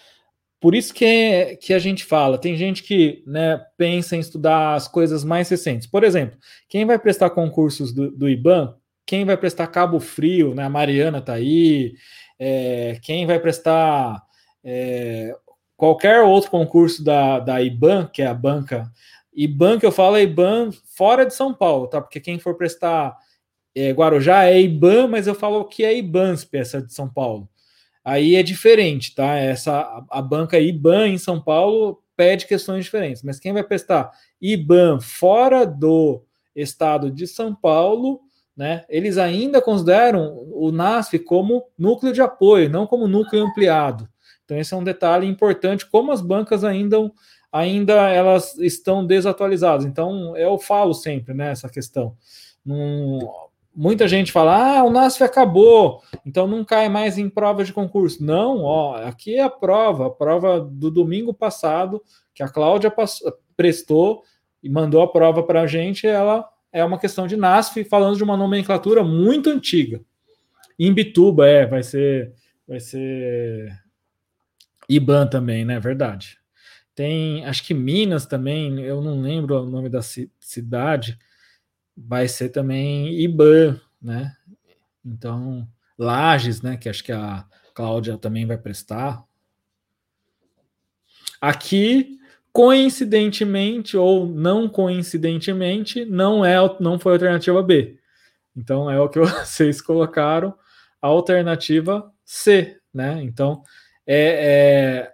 [0.59, 4.87] por isso que, que a gente fala, tem gente que né, pensa em estudar as
[4.87, 5.87] coisas mais recentes.
[5.87, 6.37] Por exemplo,
[6.67, 8.75] quem vai prestar concursos do, do IBAN,
[9.05, 10.63] quem vai prestar Cabo Frio, né?
[10.63, 11.93] A Mariana está aí,
[12.39, 14.21] é, quem vai prestar
[14.63, 15.35] é,
[15.75, 18.91] qualquer outro concurso da, da IBAN, que é a banca.
[19.35, 21.99] IBAN que eu falo é IBAN fora de São Paulo, tá?
[22.01, 23.17] Porque quem for prestar
[23.75, 27.49] é, Guarujá é IBAN, mas eu falo que é IBANSP, essa de São Paulo.
[28.03, 29.35] Aí é diferente, tá?
[29.35, 34.11] Essa a, a banca IBAN em São Paulo pede questões diferentes, mas quem vai prestar
[34.39, 36.23] IBAN fora do
[36.55, 38.21] estado de São Paulo,
[38.55, 38.85] né?
[38.87, 44.07] Eles ainda consideram o NASF como núcleo de apoio, não como núcleo ampliado.
[44.45, 46.97] Então esse é um detalhe importante, como as bancas ainda
[47.51, 49.85] ainda elas estão desatualizadas.
[49.85, 52.15] Então eu falo sempre né, essa questão.
[53.75, 58.23] muita gente fala: ah, o NASF acabou, então não cai mais em prova de concurso.
[58.23, 62.01] Não, ó, aqui é a prova, a prova do domingo passado,
[62.33, 64.23] que a Cláudia passou, prestou
[64.61, 68.23] e mandou a prova para a gente, ela é uma questão de NASF, falando de
[68.23, 70.01] uma nomenclatura muito antiga.
[70.77, 72.33] Imbituba, é, vai ser,
[72.67, 73.71] vai ser
[74.89, 75.79] IBAN também, né?
[75.79, 76.39] Verdade.
[76.95, 81.17] Tem, acho que Minas também, eu não lembro o nome da cidade,
[81.95, 84.35] vai ser também IBAN, né?
[85.05, 85.67] Então,
[85.97, 86.75] Lages, né?
[86.75, 87.45] Que acho que a
[87.75, 89.23] Cláudia também vai prestar.
[91.39, 92.17] Aqui,
[92.53, 97.97] coincidentemente ou não coincidentemente, não é não foi a alternativa B.
[98.55, 100.53] Então é o que vocês colocaram,
[101.01, 103.19] a alternativa C, né?
[103.23, 103.63] Então
[104.05, 105.09] é,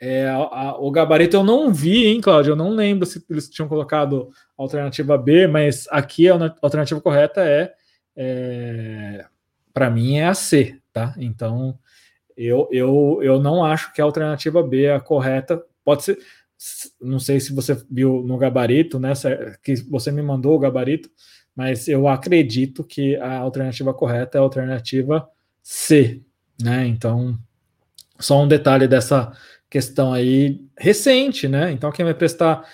[0.00, 2.52] é, é a, a, o gabarito eu não vi, hein, Cláudio?
[2.52, 7.42] Eu não lembro se eles tinham colocado a alternativa B, mas aqui a alternativa correta
[7.44, 7.74] é,
[8.16, 9.26] é
[9.74, 11.14] para mim é a C, tá?
[11.18, 11.76] Então
[12.36, 15.62] eu, eu, eu não acho que a alternativa B é a correta.
[15.84, 16.18] Pode ser,
[17.00, 19.12] não sei se você viu no gabarito, né?
[19.62, 21.10] Que você me mandou o gabarito,
[21.54, 25.28] mas eu acredito que a alternativa correta é a alternativa
[25.62, 26.22] C,
[26.60, 26.86] né?
[26.86, 27.38] Então,
[28.18, 29.32] só um detalhe dessa
[29.68, 31.72] questão aí recente, né?
[31.72, 32.64] Então, quem vai prestar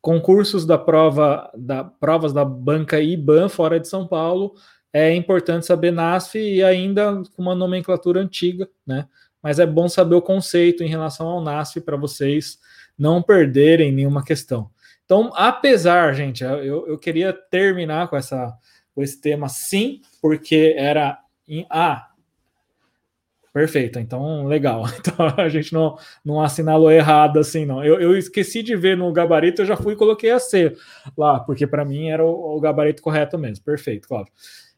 [0.00, 4.54] concursos da prova, da provas da banca IBAN fora de São Paulo,
[4.92, 9.06] é importante saber NASF e ainda com uma nomenclatura antiga, né?
[9.42, 12.58] Mas é bom saber o conceito em relação ao NASF para vocês
[12.98, 14.70] não perderem nenhuma questão.
[15.04, 18.54] Então, apesar, gente, eu, eu queria terminar com, essa,
[18.94, 21.18] com esse tema sim, porque era
[21.48, 21.66] em.
[21.70, 22.08] Ah,
[23.52, 24.84] perfeito, então legal.
[24.98, 27.82] Então a gente não, não assinalou errado assim, não.
[27.82, 30.76] Eu, eu esqueci de ver no gabarito, eu já fui e coloquei a C
[31.16, 33.64] lá, porque para mim era o, o, gabarito correto mesmo.
[33.64, 34.32] Perfeito, Cláudio.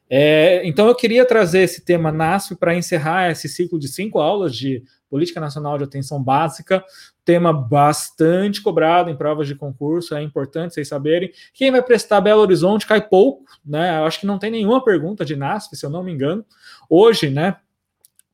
[0.09, 4.55] É, então eu queria trazer esse tema NASF para encerrar esse ciclo de cinco aulas
[4.55, 6.83] de Política Nacional de Atenção Básica,
[7.31, 11.31] tema bastante cobrado em provas de concurso, é importante vocês saberem.
[11.53, 13.99] Quem vai prestar Belo Horizonte cai pouco, né?
[13.99, 16.45] Eu acho que não tem nenhuma pergunta de NASF, se eu não me engano.
[16.89, 17.55] Hoje, né,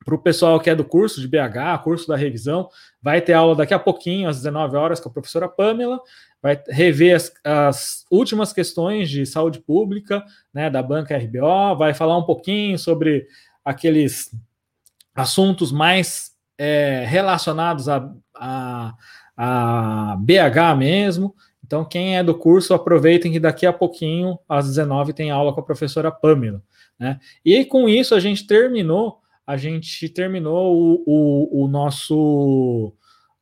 [0.03, 2.69] para o pessoal que é do curso de BH, curso da revisão,
[2.99, 5.99] vai ter aula daqui a pouquinho, às 19 horas, com a professora Pamela
[6.41, 10.23] vai rever as, as, últimas questões de saúde pública,
[10.53, 13.27] né, da banca RBO, vai falar um pouquinho sobre
[13.65, 14.31] aqueles
[15.15, 18.93] assuntos mais é, relacionados a, a,
[19.35, 21.35] a, BH mesmo.
[21.65, 25.59] Então, quem é do curso, aproveitem que daqui a pouquinho, às 19 tem aula com
[25.59, 26.61] a professora Pamela.
[26.97, 27.19] Né?
[27.43, 32.93] E com isso a gente terminou, a gente terminou o, o, o nosso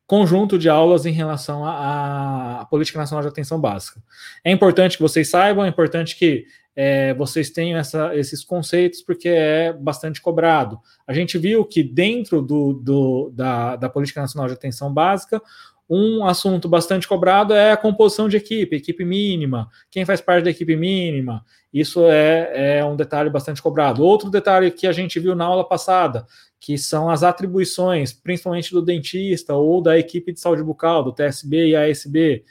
[0.06, 4.00] conjunto de aulas em relação à, Política Nacional de Atenção Básica.
[4.44, 6.46] É importante que vocês saibam, é importante que
[6.76, 10.78] é, vocês tenham essa, esses conceitos, porque é bastante cobrado.
[11.06, 15.40] A gente viu que dentro do, do, da, da Política Nacional de Atenção Básica,
[15.88, 20.50] um assunto bastante cobrado é a composição de equipe, equipe mínima, quem faz parte da
[20.50, 21.44] equipe mínima.
[21.72, 24.02] Isso é, é um detalhe bastante cobrado.
[24.02, 26.26] Outro detalhe que a gente viu na aula passada,
[26.58, 31.68] que são as atribuições, principalmente do dentista ou da equipe de saúde bucal, do TSB
[31.68, 32.44] e ASB.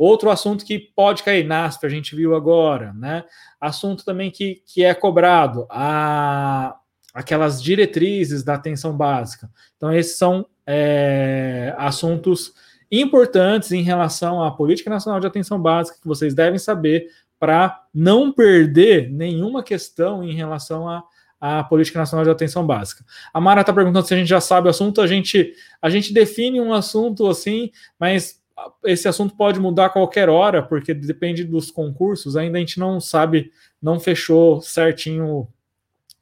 [0.00, 3.22] Outro assunto que pode cair, NASP, a gente viu agora, né?
[3.60, 6.74] Assunto também que, que é cobrado, a,
[7.12, 9.50] aquelas diretrizes da atenção básica.
[9.76, 12.54] Então, esses são é, assuntos
[12.90, 18.32] importantes em relação à Política Nacional de Atenção Básica que vocês devem saber para não
[18.32, 21.04] perder nenhuma questão em relação a
[21.40, 23.02] a Política Nacional de Atenção Básica.
[23.32, 25.00] A Mara está perguntando se a gente já sabe o assunto.
[25.00, 28.39] A gente, a gente define um assunto assim, mas
[28.84, 33.00] esse assunto pode mudar a qualquer hora, porque depende dos concursos, ainda a gente não
[33.00, 33.50] sabe,
[33.80, 35.48] não fechou certinho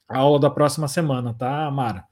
[0.07, 2.03] a aula da próxima semana, tá, Mara?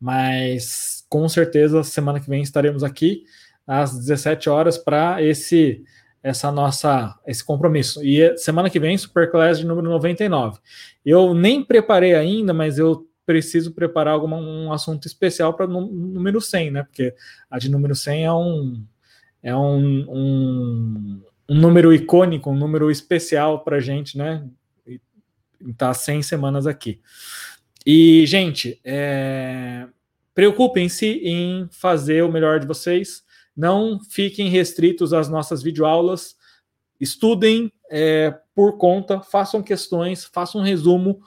[0.00, 3.24] Mas com certeza semana que vem estaremos aqui
[3.66, 5.84] às 17 horas para esse
[6.22, 8.02] essa nossa esse compromisso.
[8.04, 10.58] E semana que vem Superclass de número 99.
[11.04, 16.70] Eu nem preparei ainda, mas eu preciso preparar algum um assunto especial para número 100,
[16.70, 16.82] né?
[16.82, 17.14] Porque
[17.50, 18.84] a de número 100 é um
[19.46, 24.44] é um, um, um número icônico, um número especial para gente, né?
[25.78, 27.00] Tá 100 semanas aqui.
[27.86, 29.86] E, gente, é...
[30.34, 33.22] preocupem-se em fazer o melhor de vocês.
[33.56, 36.34] Não fiquem restritos às nossas videoaulas.
[37.00, 41.20] Estudem é, por conta, façam questões, façam um resumo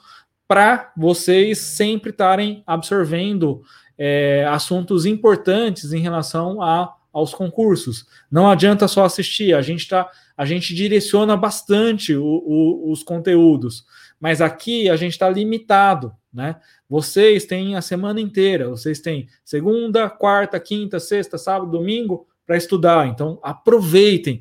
[0.46, 3.62] para vocês sempre estarem absorvendo
[3.96, 8.06] é, assuntos importantes em relação a aos concursos.
[8.30, 13.84] Não adianta só assistir, a gente tá, a gente direciona bastante o, o, os conteúdos,
[14.18, 16.56] mas aqui a gente está limitado, né?
[16.88, 23.06] Vocês têm a semana inteira, vocês têm segunda, quarta, quinta, sexta, sábado, domingo para estudar.
[23.06, 24.40] Então aproveitem.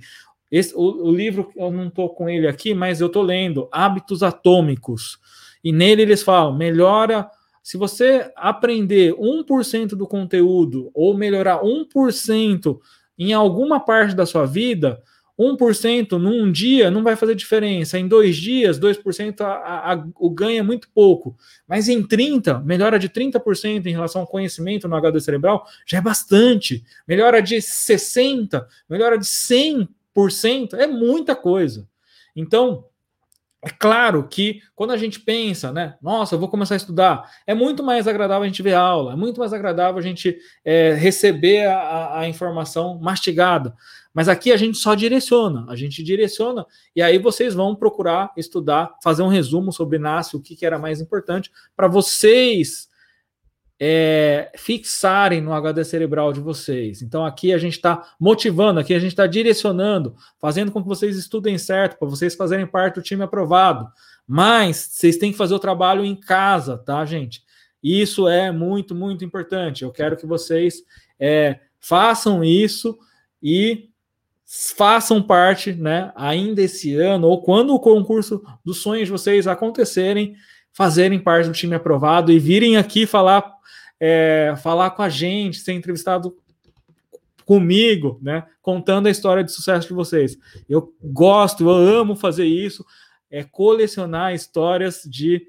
[0.52, 4.24] Esse, o, o livro eu não estou com ele aqui, mas eu estou lendo Hábitos
[4.24, 5.20] Atômicos
[5.64, 7.30] e nele eles falam melhora
[7.64, 12.80] se você aprender 1% do conteúdo ou melhorar 1%
[13.18, 15.02] em alguma parte da sua vida,
[15.40, 17.98] 1% num dia não vai fazer diferença.
[17.98, 21.38] Em dois dias, 2% a, a, o ganho é muito pouco.
[21.66, 26.02] Mas em 30%, melhora de 30% em relação ao conhecimento no HD cerebral já é
[26.02, 26.84] bastante.
[27.08, 31.88] Melhora de 60%, melhora de 100%, é muita coisa.
[32.36, 32.84] Então,
[33.62, 37.54] é claro que quando a gente pensa, né, nossa, eu vou começar a estudar, é
[37.54, 41.66] muito mais agradável a gente ver aula, é muito mais agradável a gente é, receber
[41.66, 43.76] a, a, informação mastigada.
[44.14, 48.96] Mas aqui a gente só direciona, a gente direciona e aí vocês vão procurar estudar,
[49.04, 52.88] fazer um resumo sobre NASCE, o que, que era mais importante, para vocês
[53.80, 57.02] é, fixarem no HD cerebral de vocês.
[57.02, 61.18] Então aqui a gente está motivando, aqui a gente está direcionando, fazendo com que vocês
[61.18, 63.88] estudem certo, para vocês fazerem parte do time aprovado.
[64.28, 67.44] Mas vocês têm que fazer o trabalho em casa, tá, gente?
[67.82, 69.84] Isso é muito, muito importante.
[69.84, 70.84] Eu quero que vocês
[71.18, 73.00] é, façam isso
[73.42, 73.90] e
[74.76, 80.36] façam parte, né, ainda esse ano, ou quando o concurso dos sonhos de vocês acontecerem,
[80.80, 83.54] fazerem parte do time aprovado e virem aqui falar
[84.00, 86.38] é, falar com a gente, ser entrevistado
[87.44, 88.46] comigo, né?
[88.62, 90.38] Contando a história de sucesso de vocês.
[90.70, 92.86] Eu gosto, eu amo fazer isso,
[93.30, 95.46] é colecionar histórias de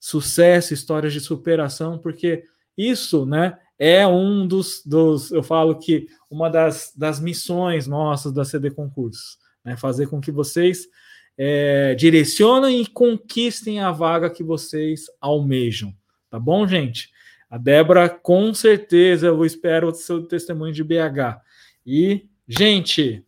[0.00, 2.44] sucesso, histórias de superação, porque
[2.74, 8.42] isso, né, é um dos, dos eu falo que uma das, das missões nossas da
[8.42, 10.88] CD Concursos, né, fazer com que vocês
[11.36, 15.94] é, direcionem e conquistem a vaga que vocês almejam,
[16.30, 17.10] tá bom, gente?
[17.52, 21.38] A Débora, com certeza, eu espero o seu testemunho de BH.
[21.84, 23.22] E, gente,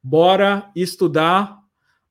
[0.00, 1.58] bora estudar,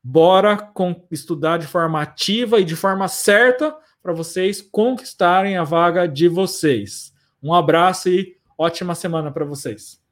[0.04, 3.74] bora com, estudar de forma ativa e de forma certa
[4.04, 7.14] para vocês conquistarem a vaga de vocês.
[7.42, 10.05] Um abraço e ótima semana para vocês.